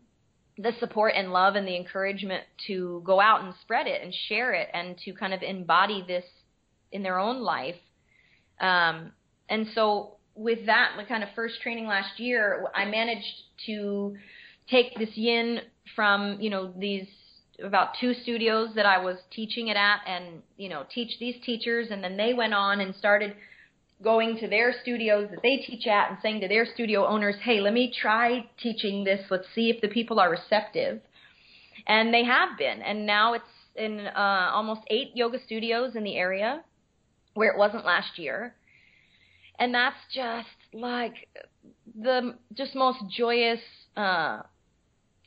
the 0.59 0.73
support 0.81 1.15
and 1.17 1.33
love 1.33 1.55
and 1.55 1.67
the 1.67 1.77
encouragement 1.77 2.45
to 2.67 3.03
go 3.05 3.21
out 3.21 3.43
and 3.43 3.55
spread 3.63 3.87
it 3.87 4.03
and 4.03 4.15
share 4.29 4.53
it 4.53 4.69
and 4.75 4.97
to 5.05 5.13
kind 5.13 5.33
of 5.33 5.43
embody 5.43 6.05
this 6.07 6.25
in 6.91 7.03
their 7.03 7.19
own 7.19 7.41
life. 7.41 7.77
Um, 8.61 9.13
and 9.49 9.67
so 9.75 10.17
with 10.35 10.67
that, 10.67 10.93
my 10.97 11.05
kind 11.05 11.23
of 11.23 11.31
first 11.35 11.61
training 11.63 11.87
last 11.87 12.21
year, 12.21 12.67
I 12.75 12.85
managed 12.85 13.43
to 13.67 14.17
take 14.71 14.95
this 14.99 15.11
yin 15.15 15.61
from, 15.97 16.39
you 16.41 16.51
know, 16.51 16.73
these 16.79 17.07
about 17.63 17.91
two 18.01 18.15
studios 18.15 18.71
that 18.75 18.87
I 18.87 18.99
was 18.99 19.19
teaching 19.31 19.69
it 19.69 19.77
at 19.77 20.01
and, 20.07 20.43
you 20.57 20.69
know, 20.69 20.85
teach 20.93 21.19
these 21.21 21.37
teachers 21.45 21.89
and 21.91 22.03
then 22.03 22.17
they 22.17 22.35
went 22.35 22.55
on 22.55 22.81
and 22.81 22.95
started– 22.95 23.35
going 24.03 24.39
to 24.39 24.49
their 24.49 24.75
studios 24.83 25.29
that 25.31 25.43
they 25.43 25.57
teach 25.59 25.87
at 25.87 26.11
and 26.11 26.19
saying 26.23 26.41
to 26.41 26.49
their 26.49 26.67
studio 26.67 27.07
owners, 27.07 27.37
hey, 27.43 27.61
let 27.61 27.73
me 27.73 27.93
try 28.01 28.45
teaching 28.61 29.05
this. 29.05 29.21
Let's 29.31 29.47
see 29.55 29.71
if 29.71 29.81
the 29.81 29.89
people 29.89 30.19
are 30.19 30.31
receptive. 30.31 31.01
And 31.87 32.13
they 32.13 32.25
have 32.25 32.59
been. 32.59 32.83
And 32.83 33.07
now 33.07 33.35
it's 33.35 33.45
in 33.75 34.01
uh, 34.01 34.51
almost 34.53 34.83
eight 34.89 35.13
yoga 35.15 35.39
studios 35.45 35.97
in 35.97 36.05
the 36.05 36.17
area 36.17 36.63
where 37.35 37.51
it 37.51 37.59
wasn't 37.59 37.85
last 37.85 38.19
year. 38.19 38.55
And 39.59 39.75
that's 39.75 39.97
just 40.15 40.49
like 40.73 41.29
the 42.01 42.35
just 42.55 42.75
most 42.75 42.99
joyous 43.17 43.61
uh, 43.97 44.43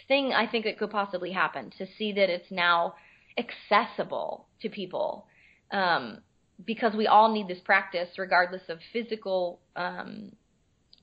thing 0.08 0.34
I 0.34 0.48
think 0.48 0.66
that 0.66 0.78
could 0.78 0.92
possibly 0.92 1.32
happen 1.32 1.72
to 1.78 1.88
see 1.98 2.12
that 2.14 2.30
it's 2.30 2.52
now 2.52 2.96
accessible 3.38 4.48
to 4.62 4.70
people. 4.70 5.28
Um, 5.72 6.20
because 6.64 6.94
we 6.96 7.08
all 7.08 7.32
need 7.32 7.48
this 7.48 7.60
practice 7.64 8.10
regardless 8.18 8.62
of 8.70 8.80
physical 8.94 9.60
um, 9.76 10.32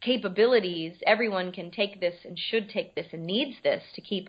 capabilities 0.01 0.95
everyone 1.07 1.53
can 1.53 1.71
take 1.71 2.01
this 2.01 2.15
and 2.25 2.39
should 2.39 2.69
take 2.69 2.95
this 2.95 3.07
and 3.13 3.25
needs 3.25 3.57
this 3.63 3.83
to 3.95 4.01
keep 4.01 4.29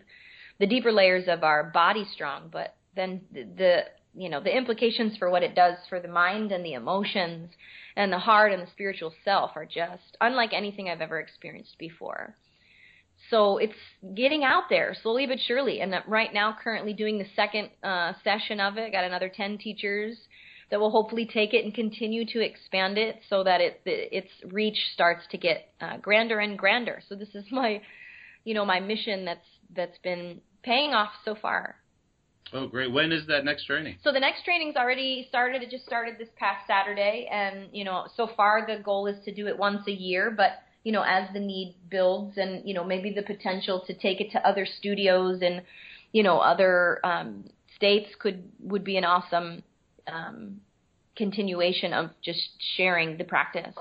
the 0.60 0.68
deeper 0.68 0.92
layers 0.92 1.28
of 1.28 1.44
our 1.44 1.64
body 1.64 2.06
strong 2.14 2.50
but 2.52 2.76
then 2.96 3.22
the, 3.32 3.44
the 3.58 3.82
you 4.16 4.30
know 4.30 4.42
the 4.42 4.56
implications 4.56 5.18
for 5.18 5.30
what 5.30 5.44
it 5.44 5.56
does 5.56 5.78
for 5.90 6.00
the 6.00 6.08
mind 6.08 6.52
and 6.52 6.64
the 6.64 6.74
emotions 6.74 7.50
and 7.96 8.12
the 8.12 8.20
heart 8.20 8.52
and 8.52 8.62
the 8.62 8.72
spiritual 8.72 9.14
self 9.24 9.52
are 9.56 9.66
just 9.66 10.18
unlike 10.22 10.54
anything 10.54 10.90
I've 10.90 11.02
ever 11.02 11.20
experienced 11.20 11.78
before. 11.78 12.36
So 13.30 13.58
it's 13.58 13.74
getting 14.16 14.44
out 14.44 14.64
there 14.70 14.96
slowly 15.02 15.28
but 15.28 15.40
surely. 15.48 15.82
And 15.82 15.94
right 16.08 16.34
now, 16.34 16.56
currently 16.62 16.94
doing 16.94 17.18
the 17.18 17.28
second 17.36 17.70
uh, 17.82 18.14
session 18.24 18.60
of 18.60 18.78
it. 18.78 18.92
Got 18.92 19.06
another 19.06 19.32
ten 19.34 19.58
teachers 19.58 20.18
that 20.70 20.80
will 20.80 20.92
hopefully 20.92 21.30
take 21.32 21.54
it 21.54 21.64
and 21.64 21.74
continue 21.74 22.26
to 22.26 22.44
expand 22.44 22.98
it 22.98 23.22
so 23.30 23.44
that 23.44 23.62
it 23.62 23.82
its 23.86 24.30
reach 24.52 24.78
starts 24.94 25.24
to 25.32 25.38
get 25.38 25.70
uh, 25.82 25.98
grander 25.98 26.40
and 26.40 26.58
grander. 26.58 27.02
So 27.08 27.16
this 27.16 27.30
is 27.36 27.46
my, 27.52 27.82
you 28.44 28.54
know, 28.54 28.66
my 28.66 28.80
mission 28.80 29.26
that's 29.26 29.48
that's 29.76 29.98
been 30.04 30.42
paying 30.64 30.92
off 30.92 31.12
so 31.26 31.36
far. 31.36 31.76
Oh, 32.52 32.68
great! 32.68 32.92
When 32.92 33.12
is 33.12 33.26
that 33.28 33.46
next 33.46 33.66
training? 33.66 33.98
So 34.04 34.12
the 34.12 34.20
next 34.20 34.46
training's 34.46 34.76
already 34.76 35.26
started. 35.28 35.64
It 35.64 35.72
just 35.72 35.86
started 35.86 36.16
this 36.20 36.30
past 36.38 36.68
Saturday, 36.68 37.28
and 37.32 37.70
you 37.72 37.84
know, 37.84 38.06
so 38.16 38.30
far 38.36 38.66
the 38.68 38.82
goal 38.82 39.08
is 39.08 39.24
to 39.26 39.34
do 39.34 39.48
it 39.48 39.58
once 39.58 39.88
a 39.88 39.92
year, 39.92 40.30
but 40.30 40.52
you 40.84 40.92
know, 40.92 41.04
as 41.04 41.30
the 41.34 41.40
need 41.40 41.76
builds, 41.90 42.38
and 42.38 42.68
you 42.68 42.74
know, 42.74 42.84
maybe 42.84 43.12
the 43.12 43.24
potential 43.24 43.84
to 43.88 43.94
take 43.94 44.22
it 44.22 44.32
to 44.32 44.48
other 44.48 44.66
studios 44.66 45.40
and 45.42 45.64
you 46.12 46.22
know, 46.22 46.38
other 46.38 47.00
um, 47.04 47.46
states 47.76 48.10
could 48.20 48.44
would 48.60 48.84
be 48.84 48.98
an 48.98 49.04
awesome 49.04 49.64
um, 50.12 50.62
continuation 51.16 51.94
of 51.94 52.12
just 52.24 52.42
sharing 52.76 53.18
the 53.18 53.24
practice. 53.24 53.76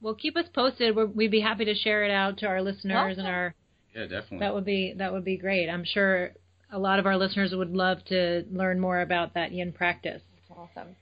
Well, 0.00 0.14
keep 0.14 0.36
us 0.36 0.46
posted. 0.54 0.94
we 0.94 1.04
would 1.04 1.30
be 1.30 1.40
happy 1.40 1.64
to 1.64 1.74
share 1.74 2.04
it 2.04 2.10
out 2.10 2.38
to 2.38 2.46
our 2.46 2.62
listeners 2.62 3.12
awesome. 3.12 3.20
and 3.20 3.28
our. 3.28 3.54
Yeah, 3.94 4.02
definitely. 4.02 4.38
That 4.38 4.54
would 4.54 4.64
be 4.64 4.94
that 4.98 5.12
would 5.12 5.24
be 5.24 5.38
great. 5.38 5.68
I'm 5.68 5.84
sure 5.84 6.32
a 6.70 6.78
lot 6.78 6.98
of 6.98 7.06
our 7.06 7.16
listeners 7.16 7.54
would 7.54 7.70
love 7.70 8.04
to 8.06 8.44
learn 8.50 8.78
more 8.78 9.00
about 9.00 9.34
that 9.34 9.52
yin 9.52 9.72
practice. 9.72 10.20
That's 10.48 10.58
awesome. 10.58 10.96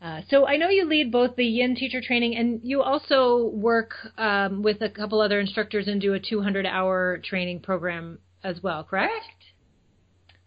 Uh, 0.00 0.20
so 0.30 0.46
I 0.46 0.56
know 0.56 0.68
you 0.68 0.84
lead 0.84 1.10
both 1.10 1.34
the 1.34 1.44
Yin 1.44 1.74
teacher 1.74 2.00
training 2.00 2.36
and 2.36 2.60
you 2.62 2.82
also 2.82 3.46
work 3.52 3.94
um, 4.16 4.62
with 4.62 4.80
a 4.80 4.88
couple 4.88 5.20
other 5.20 5.40
instructors 5.40 5.88
and 5.88 6.00
do 6.00 6.14
a 6.14 6.20
200-hour 6.20 7.20
training 7.24 7.60
program 7.60 8.20
as 8.44 8.62
well, 8.62 8.84
correct? 8.84 9.10
Correct. 9.10 9.44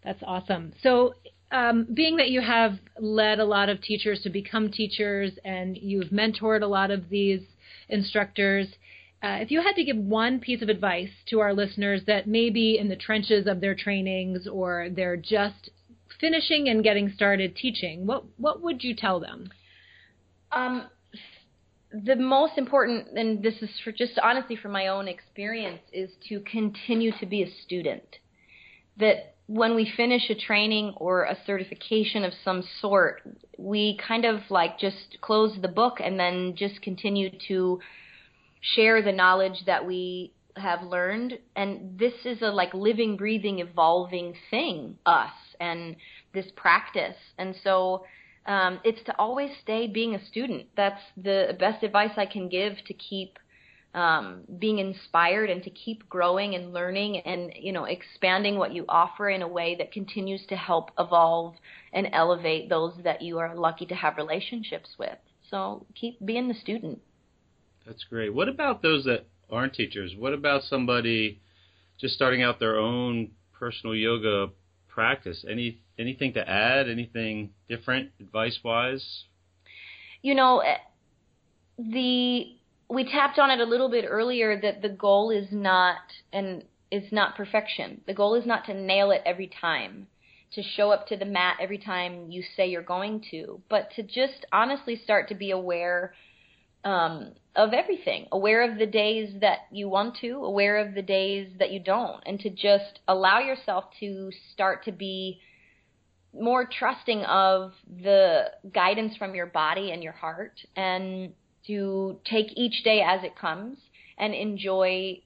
That's 0.04 0.22
awesome. 0.26 0.72
So 0.82 1.14
um, 1.52 1.86
being 1.92 2.16
that 2.16 2.30
you 2.30 2.40
have 2.40 2.78
led 2.98 3.38
a 3.38 3.44
lot 3.44 3.68
of 3.68 3.80
teachers 3.82 4.20
to 4.22 4.30
become 4.30 4.70
teachers 4.70 5.32
and 5.44 5.76
you've 5.76 6.08
mentored 6.08 6.62
a 6.62 6.66
lot 6.66 6.90
of 6.90 7.10
these 7.10 7.42
instructors, 7.88 8.66
uh, 9.22 9.38
if 9.40 9.50
you 9.50 9.60
had 9.60 9.74
to 9.74 9.84
give 9.84 9.96
one 9.96 10.40
piece 10.40 10.62
of 10.62 10.68
advice 10.68 11.10
to 11.28 11.40
our 11.40 11.52
listeners 11.52 12.02
that 12.06 12.26
may 12.26 12.50
be 12.50 12.78
in 12.78 12.88
the 12.88 12.96
trenches 12.96 13.46
of 13.46 13.60
their 13.60 13.74
trainings 13.74 14.48
or 14.48 14.88
they're 14.90 15.16
just 15.16 15.70
finishing 16.18 16.68
and 16.68 16.82
getting 16.82 17.12
started 17.14 17.54
teaching, 17.54 18.06
what 18.06 18.24
what 18.38 18.62
would 18.62 18.82
you 18.82 18.96
tell 18.96 19.20
them? 19.20 19.50
Um, 20.50 20.86
the 21.92 22.16
most 22.16 22.56
important, 22.56 23.08
and 23.16 23.42
this 23.42 23.60
is 23.60 23.70
for 23.84 23.92
just 23.92 24.18
honestly 24.18 24.56
from 24.56 24.72
my 24.72 24.86
own 24.86 25.06
experience, 25.06 25.82
is 25.92 26.10
to 26.28 26.40
continue 26.40 27.12
to 27.20 27.26
be 27.26 27.42
a 27.42 27.50
student. 27.62 28.16
That 28.96 29.31
when 29.52 29.74
we 29.74 29.92
finish 29.98 30.30
a 30.30 30.34
training 30.34 30.94
or 30.96 31.24
a 31.24 31.36
certification 31.44 32.24
of 32.24 32.32
some 32.42 32.64
sort, 32.80 33.20
we 33.58 33.98
kind 34.08 34.24
of 34.24 34.40
like 34.48 34.78
just 34.78 35.18
close 35.20 35.54
the 35.60 35.68
book 35.68 35.98
and 36.02 36.18
then 36.18 36.54
just 36.56 36.80
continue 36.80 37.28
to 37.48 37.78
share 38.62 39.02
the 39.02 39.12
knowledge 39.12 39.62
that 39.66 39.86
we 39.86 40.32
have 40.56 40.82
learned. 40.82 41.38
And 41.54 41.98
this 41.98 42.14
is 42.24 42.40
a 42.40 42.46
like 42.46 42.72
living, 42.72 43.18
breathing, 43.18 43.58
evolving 43.58 44.34
thing, 44.50 44.96
us 45.04 45.32
and 45.60 45.96
this 46.32 46.46
practice. 46.56 47.16
And 47.36 47.54
so 47.62 48.06
um, 48.46 48.80
it's 48.84 49.04
to 49.04 49.14
always 49.18 49.50
stay 49.62 49.86
being 49.86 50.14
a 50.14 50.26
student. 50.28 50.68
That's 50.78 51.02
the 51.14 51.54
best 51.60 51.82
advice 51.82 52.12
I 52.16 52.24
can 52.24 52.48
give 52.48 52.78
to 52.86 52.94
keep 52.94 53.38
um, 53.94 54.42
being 54.58 54.78
inspired 54.78 55.50
and 55.50 55.62
to 55.64 55.70
keep 55.70 56.08
growing 56.08 56.54
and 56.54 56.72
learning 56.72 57.18
and 57.18 57.52
you 57.56 57.72
know 57.72 57.84
expanding 57.84 58.56
what 58.56 58.72
you 58.72 58.84
offer 58.88 59.28
in 59.28 59.42
a 59.42 59.48
way 59.48 59.74
that 59.76 59.92
continues 59.92 60.44
to 60.46 60.56
help 60.56 60.90
evolve 60.98 61.54
and 61.92 62.08
elevate 62.12 62.68
those 62.68 62.94
that 63.04 63.20
you 63.20 63.38
are 63.38 63.54
lucky 63.54 63.86
to 63.86 63.94
have 63.94 64.16
relationships 64.16 64.90
with. 64.98 65.18
So 65.50 65.84
keep 65.94 66.24
being 66.24 66.48
the 66.48 66.54
student. 66.54 67.00
That's 67.86 68.04
great. 68.04 68.32
What 68.32 68.48
about 68.48 68.80
those 68.80 69.04
that 69.04 69.26
aren't 69.50 69.74
teachers? 69.74 70.14
What 70.16 70.32
about 70.32 70.62
somebody 70.62 71.40
just 72.00 72.14
starting 72.14 72.42
out 72.42 72.58
their 72.58 72.78
own 72.78 73.32
personal 73.52 73.94
yoga 73.94 74.52
practice? 74.88 75.44
Any 75.48 75.80
anything 75.98 76.32
to 76.34 76.48
add? 76.48 76.88
Anything 76.88 77.50
different 77.68 78.10
advice 78.20 78.58
wise? 78.64 79.24
You 80.22 80.34
know, 80.34 80.60
eh, 80.60 80.76
the 81.78 82.56
we 82.92 83.04
tapped 83.04 83.38
on 83.38 83.50
it 83.50 83.60
a 83.60 83.64
little 83.64 83.88
bit 83.88 84.04
earlier 84.06 84.60
that 84.60 84.82
the 84.82 84.88
goal 84.88 85.30
is 85.30 85.46
not 85.50 85.96
and 86.32 86.64
is 86.90 87.10
not 87.10 87.36
perfection. 87.36 88.02
The 88.06 88.12
goal 88.12 88.34
is 88.34 88.44
not 88.44 88.66
to 88.66 88.74
nail 88.74 89.10
it 89.12 89.22
every 89.24 89.50
time, 89.60 90.08
to 90.52 90.62
show 90.62 90.90
up 90.90 91.06
to 91.08 91.16
the 91.16 91.24
mat 91.24 91.56
every 91.60 91.78
time 91.78 92.30
you 92.30 92.42
say 92.54 92.66
you're 92.66 92.82
going 92.82 93.24
to, 93.30 93.62
but 93.70 93.90
to 93.96 94.02
just 94.02 94.44
honestly 94.52 95.00
start 95.02 95.28
to 95.28 95.34
be 95.34 95.52
aware 95.52 96.12
um, 96.84 97.32
of 97.56 97.72
everything, 97.72 98.26
aware 98.30 98.70
of 98.70 98.78
the 98.78 98.86
days 98.86 99.32
that 99.40 99.60
you 99.70 99.88
want 99.88 100.18
to, 100.20 100.44
aware 100.44 100.76
of 100.76 100.94
the 100.94 101.02
days 101.02 101.48
that 101.58 101.70
you 101.70 101.80
don't, 101.80 102.22
and 102.26 102.40
to 102.40 102.50
just 102.50 102.98
allow 103.08 103.38
yourself 103.38 103.84
to 104.00 104.30
start 104.52 104.84
to 104.84 104.92
be 104.92 105.40
more 106.38 106.68
trusting 106.78 107.22
of 107.24 107.72
the 108.02 108.44
guidance 108.74 109.16
from 109.16 109.34
your 109.34 109.46
body 109.46 109.92
and 109.92 110.02
your 110.02 110.12
heart 110.12 110.60
and 110.76 111.32
to 111.66 112.18
take 112.24 112.56
each 112.56 112.82
day 112.82 113.02
as 113.06 113.22
it 113.24 113.36
comes 113.36 113.78
and 114.18 114.34
enjoy 114.34 115.20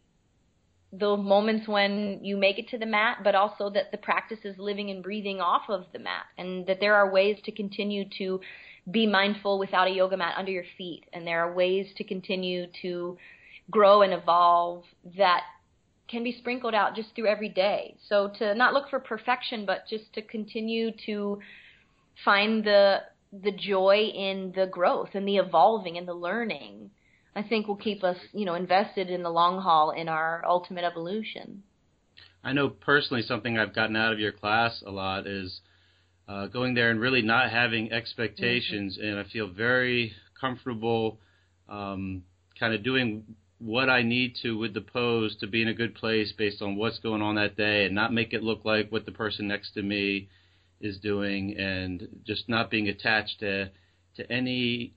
the 0.92 1.16
moments 1.16 1.66
when 1.68 2.20
you 2.22 2.36
make 2.36 2.58
it 2.58 2.68
to 2.68 2.78
the 2.78 2.86
mat, 2.86 3.18
but 3.24 3.34
also 3.34 3.68
that 3.70 3.90
the 3.90 3.98
practice 3.98 4.38
is 4.44 4.56
living 4.58 4.90
and 4.90 5.02
breathing 5.02 5.40
off 5.40 5.62
of 5.68 5.84
the 5.92 5.98
mat, 5.98 6.24
and 6.38 6.66
that 6.66 6.78
there 6.80 6.94
are 6.94 7.10
ways 7.10 7.36
to 7.44 7.52
continue 7.52 8.04
to 8.18 8.40
be 8.90 9.06
mindful 9.06 9.58
without 9.58 9.88
a 9.88 9.90
yoga 9.90 10.16
mat 10.16 10.34
under 10.38 10.52
your 10.52 10.64
feet, 10.78 11.04
and 11.12 11.26
there 11.26 11.44
are 11.44 11.52
ways 11.52 11.86
to 11.96 12.04
continue 12.04 12.66
to 12.82 13.18
grow 13.70 14.02
and 14.02 14.12
evolve 14.12 14.84
that 15.16 15.42
can 16.08 16.22
be 16.22 16.36
sprinkled 16.38 16.72
out 16.72 16.94
just 16.94 17.08
through 17.16 17.26
every 17.26 17.48
day. 17.48 17.96
So 18.08 18.30
to 18.38 18.54
not 18.54 18.72
look 18.72 18.88
for 18.88 19.00
perfection, 19.00 19.66
but 19.66 19.88
just 19.90 20.12
to 20.14 20.22
continue 20.22 20.92
to 21.06 21.40
find 22.24 22.64
the 22.64 22.98
the 23.42 23.52
joy 23.52 24.10
in 24.14 24.52
the 24.54 24.66
growth 24.66 25.10
and 25.14 25.26
the 25.26 25.36
evolving 25.36 25.98
and 25.98 26.06
the 26.06 26.14
learning, 26.14 26.90
I 27.34 27.42
think 27.42 27.66
will 27.66 27.76
keep 27.76 28.02
us, 28.02 28.16
you 28.32 28.44
know, 28.44 28.54
invested 28.54 29.10
in 29.10 29.22
the 29.22 29.30
long 29.30 29.60
haul 29.60 29.90
in 29.90 30.08
our 30.08 30.42
ultimate 30.46 30.84
evolution. 30.84 31.62
I 32.42 32.52
know 32.52 32.68
personally 32.68 33.22
something 33.22 33.58
I've 33.58 33.74
gotten 33.74 33.96
out 33.96 34.12
of 34.12 34.18
your 34.18 34.32
class 34.32 34.82
a 34.86 34.90
lot 34.90 35.26
is 35.26 35.60
uh, 36.28 36.46
going 36.46 36.74
there 36.74 36.90
and 36.90 37.00
really 37.00 37.22
not 37.22 37.50
having 37.50 37.92
expectations, 37.92 38.96
mm-hmm. 38.96 39.06
and 39.06 39.18
I 39.18 39.24
feel 39.24 39.48
very 39.48 40.12
comfortable, 40.40 41.18
um, 41.68 42.22
kind 42.58 42.74
of 42.74 42.82
doing 42.82 43.24
what 43.58 43.88
I 43.88 44.02
need 44.02 44.36
to 44.42 44.56
with 44.56 44.74
the 44.74 44.80
pose 44.80 45.36
to 45.40 45.46
be 45.46 45.62
in 45.62 45.68
a 45.68 45.74
good 45.74 45.94
place 45.94 46.32
based 46.36 46.62
on 46.62 46.76
what's 46.76 46.98
going 46.98 47.22
on 47.22 47.36
that 47.36 47.56
day, 47.56 47.84
and 47.86 47.94
not 47.94 48.12
make 48.12 48.32
it 48.32 48.42
look 48.42 48.64
like 48.64 48.92
what 48.92 49.06
the 49.06 49.12
person 49.12 49.48
next 49.48 49.72
to 49.72 49.82
me 49.82 50.28
is 50.80 50.98
doing, 50.98 51.56
and 51.56 52.08
just 52.26 52.48
not 52.48 52.70
being 52.70 52.88
attached 52.88 53.40
to 53.40 53.70
to 54.16 54.32
any 54.32 54.94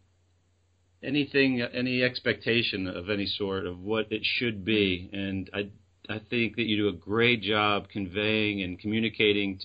anything, 1.03 1.61
any 1.61 2.03
expectation 2.03 2.87
of 2.87 3.09
any 3.09 3.25
sort 3.25 3.65
of 3.65 3.79
what 3.79 4.11
it 4.11 4.21
should 4.23 4.65
be. 4.65 5.09
And 5.13 5.49
I 5.53 5.69
I 6.09 6.19
think 6.29 6.55
that 6.55 6.63
you 6.63 6.77
do 6.77 6.87
a 6.89 6.93
great 6.93 7.41
job 7.41 7.89
conveying 7.89 8.63
and 8.63 8.79
communicating 8.79 9.59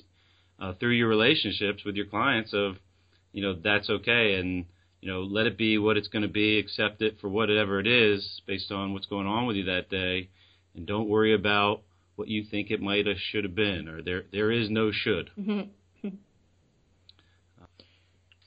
uh, 0.60 0.74
through 0.74 0.92
your 0.92 1.08
relationships 1.08 1.84
with 1.84 1.96
your 1.96 2.06
clients 2.06 2.52
of 2.52 2.76
you 3.32 3.42
know 3.42 3.54
that's 3.54 3.90
okay 3.90 4.34
and 4.34 4.66
you 5.00 5.10
know 5.10 5.22
let 5.22 5.46
it 5.46 5.58
be 5.58 5.78
what 5.78 5.96
it's 5.96 6.08
going 6.08 6.22
to 6.22 6.28
be 6.28 6.58
accept 6.58 7.02
it 7.02 7.18
for 7.20 7.28
whatever 7.28 7.80
it 7.80 7.86
is 7.86 8.40
based 8.46 8.70
on 8.70 8.92
what's 8.92 9.06
going 9.06 9.26
on 9.26 9.46
with 9.46 9.56
you 9.56 9.64
that 9.64 9.90
day 9.90 10.28
and 10.74 10.86
don't 10.86 11.08
worry 11.08 11.34
about 11.34 11.82
what 12.16 12.28
you 12.28 12.44
think 12.48 12.70
it 12.70 12.80
might 12.80 13.06
have 13.06 13.16
should 13.18 13.44
have 13.44 13.54
been 13.54 13.88
or 13.88 14.02
there 14.02 14.22
there 14.30 14.52
is 14.52 14.70
no 14.70 14.92
should 14.92 15.30
mm-hmm. 15.38 15.68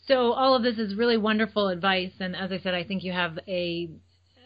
So 0.07 0.31
all 0.33 0.55
of 0.55 0.63
this 0.63 0.77
is 0.77 0.95
really 0.95 1.17
wonderful 1.17 1.67
advice, 1.67 2.13
and 2.19 2.35
as 2.35 2.51
I 2.51 2.59
said, 2.59 2.73
I 2.73 2.83
think 2.83 3.03
you 3.03 3.11
have 3.11 3.37
a, 3.47 3.89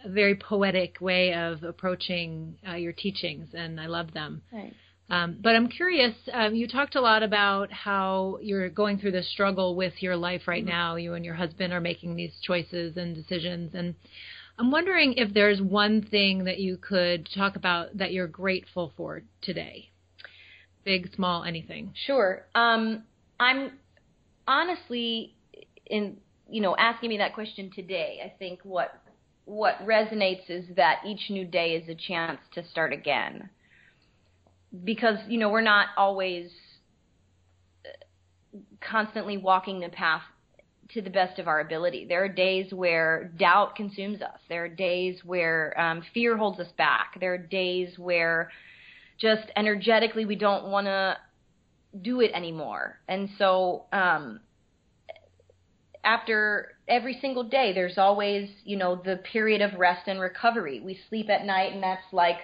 a 0.04 0.10
very 0.10 0.36
poetic 0.36 1.00
way 1.00 1.34
of 1.34 1.63
approaching 1.63 2.56
uh, 2.67 2.76
your 2.76 2.93
teachings, 2.93 3.50
and 3.54 3.80
I 3.80 3.86
love 3.86 4.12
them. 4.13 4.41
Right. 4.52 4.74
Um, 5.10 5.38
but 5.41 5.56
I'm 5.56 5.67
curious. 5.67 6.15
Um, 6.32 6.56
you 6.56 6.67
talked 6.67 6.95
a 6.95 7.02
lot 7.02 7.21
about 7.21 7.71
how 7.71 8.39
you're 8.41 8.69
going 8.69 8.97
through 8.97 9.12
this 9.12 9.30
struggle 9.30 9.76
with 9.76 9.93
your 10.00 10.15
life 10.15 10.47
right 10.47 10.63
mm-hmm. 10.63 10.71
now. 10.71 10.95
You 10.95 11.13
and 11.13 11.26
your 11.26 11.36
husband 11.36 11.74
are 11.74 11.82
making 11.82 12.15
these 12.15 12.34
choices 12.41 12.97
and 12.97 13.13
decisions, 13.13 13.76
and 13.76 13.93
I'm 14.58 14.71
wondering 14.71 15.13
if 15.17 15.34
there's 15.34 15.62
one 15.62 16.02
thing 16.02 16.45
that 16.45 16.60
you 16.60 16.78
could 16.78 17.28
talk 17.36 17.56
about 17.56 17.97
that 17.97 18.13
you're 18.13 18.28
grateful 18.28 18.93
for 18.97 19.21
today. 19.41 19.89
Big, 20.84 21.13
small, 21.13 21.43
anything. 21.43 21.93
Sure. 22.06 22.45
Um, 22.56 23.04
I'm 23.39 23.74
honestly 24.47 25.36
in 25.91 26.17
you 26.49 26.62
know 26.62 26.75
asking 26.77 27.10
me 27.10 27.17
that 27.17 27.34
question 27.34 27.69
today, 27.75 28.21
I 28.25 28.34
think 28.39 28.62
what 28.63 28.99
what 29.45 29.75
resonates 29.86 30.49
is 30.49 30.65
that 30.75 31.01
each 31.06 31.30
new 31.30 31.45
day 31.45 31.75
is 31.75 31.89
a 31.89 31.95
chance 31.95 32.39
to 32.54 32.67
start 32.69 32.93
again. 32.93 33.49
Because 34.84 35.17
you 35.27 35.38
know 35.38 35.49
we're 35.49 35.62
not 35.62 35.88
always 35.97 36.49
uh, 37.86 38.58
constantly 38.80 39.38
walking 39.38 39.82
the 39.82 39.89
path 39.89 40.23
to 40.93 41.01
the 41.01 41.10
best 41.10 41.39
of 41.39 41.47
our 41.47 41.62
ability. 41.62 42.06
There 42.08 42.23
are 42.23 42.30
days 42.30 42.73
where 42.73 43.32
doubt 43.38 43.75
consumes 43.75 44.21
us. 44.21 44.39
There 44.49 44.65
are 44.65 44.69
days 44.69 45.19
where 45.23 45.80
um, 45.80 46.04
fear 46.13 46.38
holds 46.38 46.60
us 46.60 46.71
back. 46.77 47.17
There 47.19 47.34
are 47.34 47.38
days 47.38 47.97
where 47.97 48.51
just 49.17 49.43
energetically 49.56 50.25
we 50.25 50.36
don't 50.36 50.65
want 50.65 50.88
to 50.88 51.17
do 52.01 52.21
it 52.21 52.32
anymore. 52.34 52.99
And 53.08 53.30
so 53.38 53.86
um, 53.93 54.41
after 56.04 56.74
every 56.88 57.18
single 57.22 57.44
day 57.44 57.72
there's 57.74 57.98
always 57.98 58.50
you 58.66 58.78
know 58.78 59.02
the 59.04 59.18
period 59.18 59.62
of 59.62 59.80
rest 59.80 60.08
and 60.08 60.20
recovery. 60.20 60.80
We 60.80 61.00
sleep 61.10 61.30
at 61.30 61.46
night 61.46 61.74
and 61.74 61.84
that's 61.84 62.02
like 62.12 62.38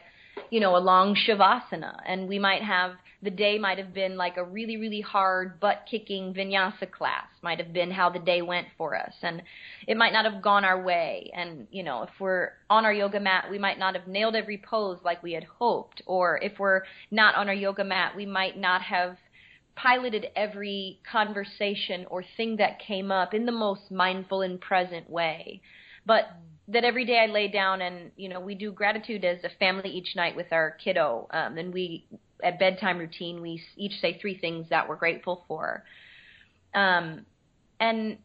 you 0.49 0.59
know 0.59 0.75
a 0.75 0.79
long 0.79 1.15
shavasana. 1.15 1.97
And 2.05 2.27
we 2.27 2.39
might 2.39 2.63
have 2.63 2.93
the 3.23 3.31
day 3.31 3.57
might 3.57 3.79
have 3.79 3.93
been 3.93 4.15
like 4.15 4.37
a 4.37 4.43
really 4.43 4.77
really 4.77 5.01
hard 5.01 5.59
butt 5.59 5.85
kicking 5.89 6.33
vinyasa 6.33 6.89
class 6.91 7.25
might 7.41 7.57
have 7.57 7.73
been 7.73 7.89
how 7.89 8.09
the 8.09 8.19
day 8.19 8.41
went 8.41 8.67
for 8.77 8.95
us. 8.95 9.13
And 9.21 9.41
it 9.87 9.97
might 9.97 10.13
not 10.13 10.31
have 10.31 10.41
gone 10.41 10.63
our 10.63 10.81
way. 10.81 11.31
And 11.35 11.67
you 11.71 11.83
know 11.83 12.03
if 12.03 12.09
we're 12.19 12.51
on 12.69 12.85
our 12.85 12.93
yoga 12.93 13.19
mat 13.19 13.45
we 13.49 13.57
might 13.57 13.79
not 13.79 13.95
have 13.95 14.07
nailed 14.07 14.35
every 14.35 14.57
pose 14.57 14.99
like 15.03 15.23
we 15.23 15.33
had 15.33 15.45
hoped. 15.45 16.01
Or 16.05 16.39
if 16.41 16.59
we're 16.59 16.83
not 17.11 17.35
on 17.35 17.47
our 17.47 17.55
yoga 17.55 17.83
mat 17.83 18.15
we 18.15 18.25
might 18.25 18.57
not 18.57 18.81
have 18.83 19.17
piloted 19.77 20.25
every 20.35 20.99
conversation 21.09 22.05
or 22.09 22.23
thing 22.35 22.57
that 22.57 22.79
came 22.79 23.11
up 23.11 23.33
in 23.33 23.45
the 23.45 23.51
most 23.51 23.91
mindful 23.91 24.41
and 24.41 24.59
present 24.59 25.09
way. 25.09 25.61
But 26.05 26.25
that 26.69 26.83
every 26.83 27.05
day 27.05 27.19
I 27.19 27.31
lay 27.31 27.47
down 27.47 27.81
and, 27.81 28.11
you 28.17 28.27
know, 28.27 28.39
we 28.39 28.55
do 28.55 28.71
gratitude 28.71 29.23
as 29.23 29.37
a 29.43 29.49
family 29.59 29.89
each 29.89 30.15
night 30.15 30.35
with 30.35 30.47
our 30.51 30.71
kiddo. 30.83 31.27
Um, 31.31 31.57
and 31.57 31.73
we, 31.73 32.05
at 32.43 32.59
bedtime 32.59 32.97
routine, 32.97 33.41
we 33.41 33.61
each 33.77 34.01
say 34.01 34.17
three 34.19 34.37
things 34.37 34.67
that 34.69 34.89
we're 34.89 34.95
grateful 34.95 35.45
for. 35.47 35.83
Um, 36.73 37.25
and 37.79 38.17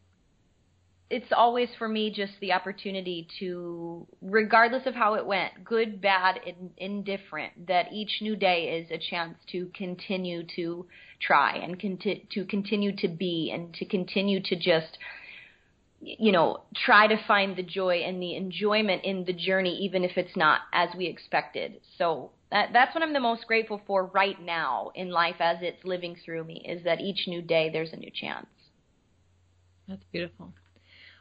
it's 1.13 1.31
always 1.31 1.69
for 1.77 1.87
me 1.87 2.09
just 2.09 2.33
the 2.41 2.51
opportunity 2.53 3.27
to, 3.37 4.07
regardless 4.19 4.87
of 4.87 4.95
how 4.95 5.13
it 5.13 5.23
went, 5.23 5.63
good, 5.63 6.01
bad, 6.01 6.39
and 6.47 6.71
indifferent, 6.77 7.67
that 7.67 7.93
each 7.93 8.17
new 8.19 8.35
day 8.35 8.79
is 8.79 8.89
a 8.89 8.97
chance 8.97 9.37
to 9.51 9.69
continue 9.75 10.43
to 10.55 10.87
try 11.21 11.55
and 11.57 11.79
conti- 11.79 12.27
to 12.31 12.45
continue 12.45 12.95
to 12.95 13.07
be 13.07 13.51
and 13.53 13.75
to 13.75 13.85
continue 13.85 14.41
to 14.41 14.55
just 14.55 14.97
you 16.05 16.33
know, 16.33 16.63
try 16.75 17.07
to 17.07 17.15
find 17.27 17.55
the 17.55 17.63
joy 17.63 17.97
and 17.97 18.21
the 18.21 18.35
enjoyment 18.35 19.05
in 19.05 19.23
the 19.23 19.31
journey, 19.31 19.73
even 19.83 20.03
if 20.03 20.17
it's 20.17 20.35
not 20.35 20.61
as 20.73 20.89
we 20.97 21.05
expected. 21.05 21.79
So 21.97 22.31
that, 22.51 22.71
that's 22.73 22.93
what 22.93 23.03
I'm 23.03 23.13
the 23.13 23.21
most 23.21 23.47
grateful 23.47 23.79
for 23.87 24.07
right 24.07 24.41
now 24.41 24.91
in 24.95 25.11
life 25.11 25.37
as 25.39 25.59
it's 25.61 25.85
living 25.85 26.17
through 26.25 26.43
me 26.43 26.65
is 26.67 26.83
that 26.83 26.99
each 26.99 27.25
new 27.25 27.41
day 27.41 27.69
there's 27.71 27.93
a 27.93 27.95
new 27.95 28.11
chance. 28.13 28.47
That's 29.87 30.03
beautiful. 30.11 30.53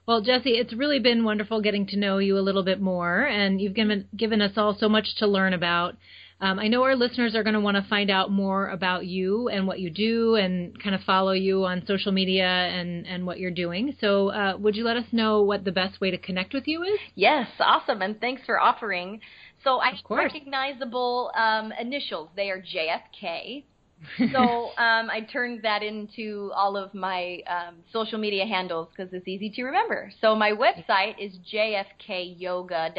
Well, 0.07 0.21
Jessie, 0.21 0.53
it's 0.53 0.73
really 0.73 0.99
been 0.99 1.23
wonderful 1.23 1.61
getting 1.61 1.87
to 1.89 1.97
know 1.97 2.19
you 2.19 2.37
a 2.37 2.41
little 2.41 2.65
bit 2.65 2.81
more, 2.81 3.23
and 3.23 3.61
you've 3.61 3.75
given 3.75 4.09
given 4.17 4.43
us 4.43 4.53
all 4.57 4.77
so 4.79 4.89
much 4.89 5.15
to 5.17 5.29
learn 5.29 5.53
about. 5.53 5.97
Um, 6.41 6.59
I 6.59 6.67
know 6.67 6.83
our 6.83 6.97
listeners 6.97 7.37
are 7.37 7.45
going 7.45 7.55
to 7.55 7.61
want 7.61 7.77
to 7.77 7.89
find 7.89 8.11
out 8.11 8.33
more 8.33 8.67
about 8.67 9.07
you 9.07 9.49
and 9.49 9.65
what 9.65 9.79
you 9.79 9.91
do, 9.91 10.35
and 10.35 10.77
kind 10.83 10.97
of 10.97 11.03
follow 11.03 11.31
you 11.31 11.65
on 11.65 11.87
social 11.87 12.11
media 12.11 12.49
and 12.49 13.07
and 13.07 13.25
what 13.25 13.39
you're 13.39 13.53
doing. 13.53 13.97
So, 14.01 14.31
uh, 14.31 14.57
would 14.59 14.75
you 14.75 14.83
let 14.83 14.97
us 14.97 15.07
know 15.13 15.43
what 15.43 15.65
the 15.65 15.71
best 15.71 16.01
way 16.01 16.11
to 16.11 16.19
connect 16.19 16.53
with 16.53 16.67
you 16.67 16.83
is? 16.83 16.99
Yes, 17.15 17.47
awesome, 17.61 18.03
and 18.03 18.21
thanks 18.21 18.43
for 18.45 18.59
offering. 18.59 19.21
So 19.63 19.79
I 19.79 19.93
recognizable 20.11 21.31
um, 21.37 21.73
initials. 21.81 22.31
They 22.35 22.51
are 22.51 22.61
JFK 22.61 23.63
so 24.33 24.39
um, 24.79 25.11
I 25.11 25.21
turned 25.33 25.63
that 25.63 25.83
into 25.83 26.51
all 26.55 26.77
of 26.77 26.93
my 26.95 27.41
um, 27.47 27.77
social 27.93 28.19
media 28.19 28.47
handles 28.47 28.89
because 28.95 29.13
it's 29.13 29.29
easy 29.29 29.51
to 29.51 29.65
remember. 29.65 30.11
So 30.21 30.35
my 30.35 30.53
website 30.53 31.15
is 31.19 31.33
jfkyoga.com. 31.53 32.93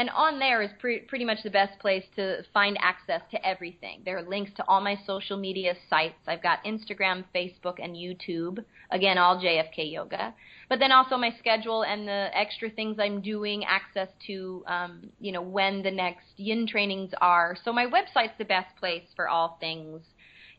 And 0.00 0.08
on 0.16 0.38
there 0.38 0.62
is 0.62 0.70
pre- 0.78 1.00
pretty 1.00 1.26
much 1.26 1.42
the 1.42 1.50
best 1.50 1.78
place 1.78 2.06
to 2.16 2.42
find 2.54 2.78
access 2.80 3.20
to 3.32 3.46
everything. 3.46 4.00
There 4.02 4.16
are 4.16 4.22
links 4.22 4.50
to 4.56 4.64
all 4.66 4.80
my 4.80 4.98
social 5.06 5.36
media 5.36 5.74
sites. 5.90 6.16
I've 6.26 6.42
got 6.42 6.64
Instagram, 6.64 7.22
Facebook, 7.34 7.74
and 7.84 7.94
YouTube. 7.94 8.64
Again, 8.90 9.18
all 9.18 9.36
JFK 9.36 9.92
Yoga. 9.92 10.32
But 10.70 10.78
then 10.78 10.90
also 10.90 11.18
my 11.18 11.34
schedule 11.38 11.82
and 11.82 12.08
the 12.08 12.30
extra 12.32 12.70
things 12.70 12.96
I'm 12.98 13.20
doing, 13.20 13.62
access 13.66 14.08
to, 14.26 14.64
um, 14.66 15.10
you 15.20 15.32
know, 15.32 15.42
when 15.42 15.82
the 15.82 15.90
next 15.90 16.28
yin 16.38 16.66
trainings 16.66 17.10
are. 17.20 17.54
So 17.62 17.70
my 17.70 17.84
website's 17.84 18.38
the 18.38 18.46
best 18.46 18.74
place 18.76 19.04
for 19.14 19.28
all 19.28 19.58
things, 19.60 20.00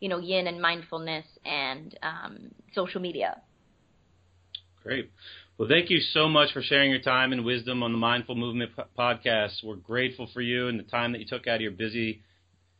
you 0.01 0.07
know, 0.07 0.19
yin 0.19 0.45
and 0.45 0.61
mindfulness 0.61 1.25
and 1.45 1.97
um, 2.03 2.51
social 2.75 3.01
media. 3.01 3.41
Great. 4.83 5.09
Well, 5.61 5.69
thank 5.69 5.91
you 5.91 5.99
so 5.99 6.27
much 6.27 6.53
for 6.53 6.63
sharing 6.63 6.89
your 6.89 7.01
time 7.01 7.33
and 7.33 7.45
wisdom 7.45 7.83
on 7.83 7.91
the 7.91 7.97
Mindful 7.99 8.33
Movement 8.33 8.71
podcast. 8.97 9.63
We're 9.63 9.75
grateful 9.75 10.27
for 10.33 10.41
you 10.41 10.67
and 10.69 10.79
the 10.79 10.83
time 10.83 11.11
that 11.11 11.19
you 11.19 11.27
took 11.27 11.45
out 11.45 11.57
of 11.57 11.61
your 11.61 11.69
busy 11.69 12.23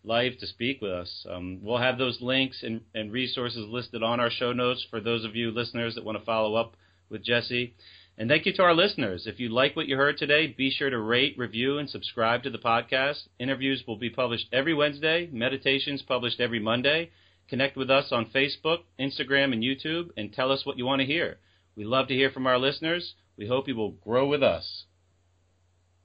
life 0.04 0.34
to 0.40 0.48
speak 0.48 0.82
with 0.82 0.92
us. 0.92 1.28
Um, 1.30 1.60
we'll 1.62 1.78
have 1.78 2.00
those 2.00 2.18
links 2.22 2.64
and, 2.64 2.82
and, 2.96 3.12
resources 3.12 3.68
listed 3.70 4.02
on 4.02 4.20
our 4.20 4.32
show 4.32 4.52
notes 4.52 4.84
for 4.90 5.00
those 5.00 5.24
of 5.26 5.36
you 5.36 5.52
listeners 5.52 5.94
that 5.94 6.04
want 6.04 6.18
to 6.18 6.26
follow 6.26 6.56
up 6.56 6.76
with 7.08 7.24
Jessie. 7.24 7.76
And 8.18 8.28
thank 8.28 8.48
you 8.48 8.54
to 8.54 8.64
our 8.64 8.74
listeners. 8.74 9.28
If 9.28 9.40
you 9.40 9.50
like 9.50 9.76
what 9.76 9.86
you 9.86 9.96
heard 9.96 10.18
today, 10.18 10.48
be 10.48 10.72
sure 10.72 10.90
to 10.90 10.98
rate, 10.98 11.36
review, 11.38 11.78
and 11.78 11.88
subscribe 11.88 12.42
to 12.42 12.50
the 12.50 12.58
podcast. 12.58 13.28
Interviews 13.38 13.84
will 13.86 13.98
be 13.98 14.10
published 14.10 14.48
every 14.52 14.74
Wednesday, 14.74 15.30
meditations 15.32 16.02
published 16.02 16.40
every 16.40 16.60
Monday. 16.60 17.12
Connect 17.48 17.78
with 17.78 17.92
us 17.92 18.08
on 18.12 18.32
Facebook, 18.34 18.80
Instagram, 19.00 19.54
and 19.54 19.62
YouTube, 19.62 20.10
and 20.18 20.34
tell 20.34 20.52
us 20.52 20.66
what 20.66 20.80
you 20.80 20.86
want 20.88 21.02
to 21.02 21.06
hear. 21.06 21.38
We 21.82 21.88
love 21.88 22.10
to 22.10 22.14
hear 22.14 22.30
from 22.30 22.46
our 22.46 22.60
listeners. 22.60 23.16
We 23.38 23.48
hope 23.48 23.68
you 23.68 23.76
will 23.76 23.90
grow 23.90 24.28
with 24.28 24.44
us. 24.44 24.86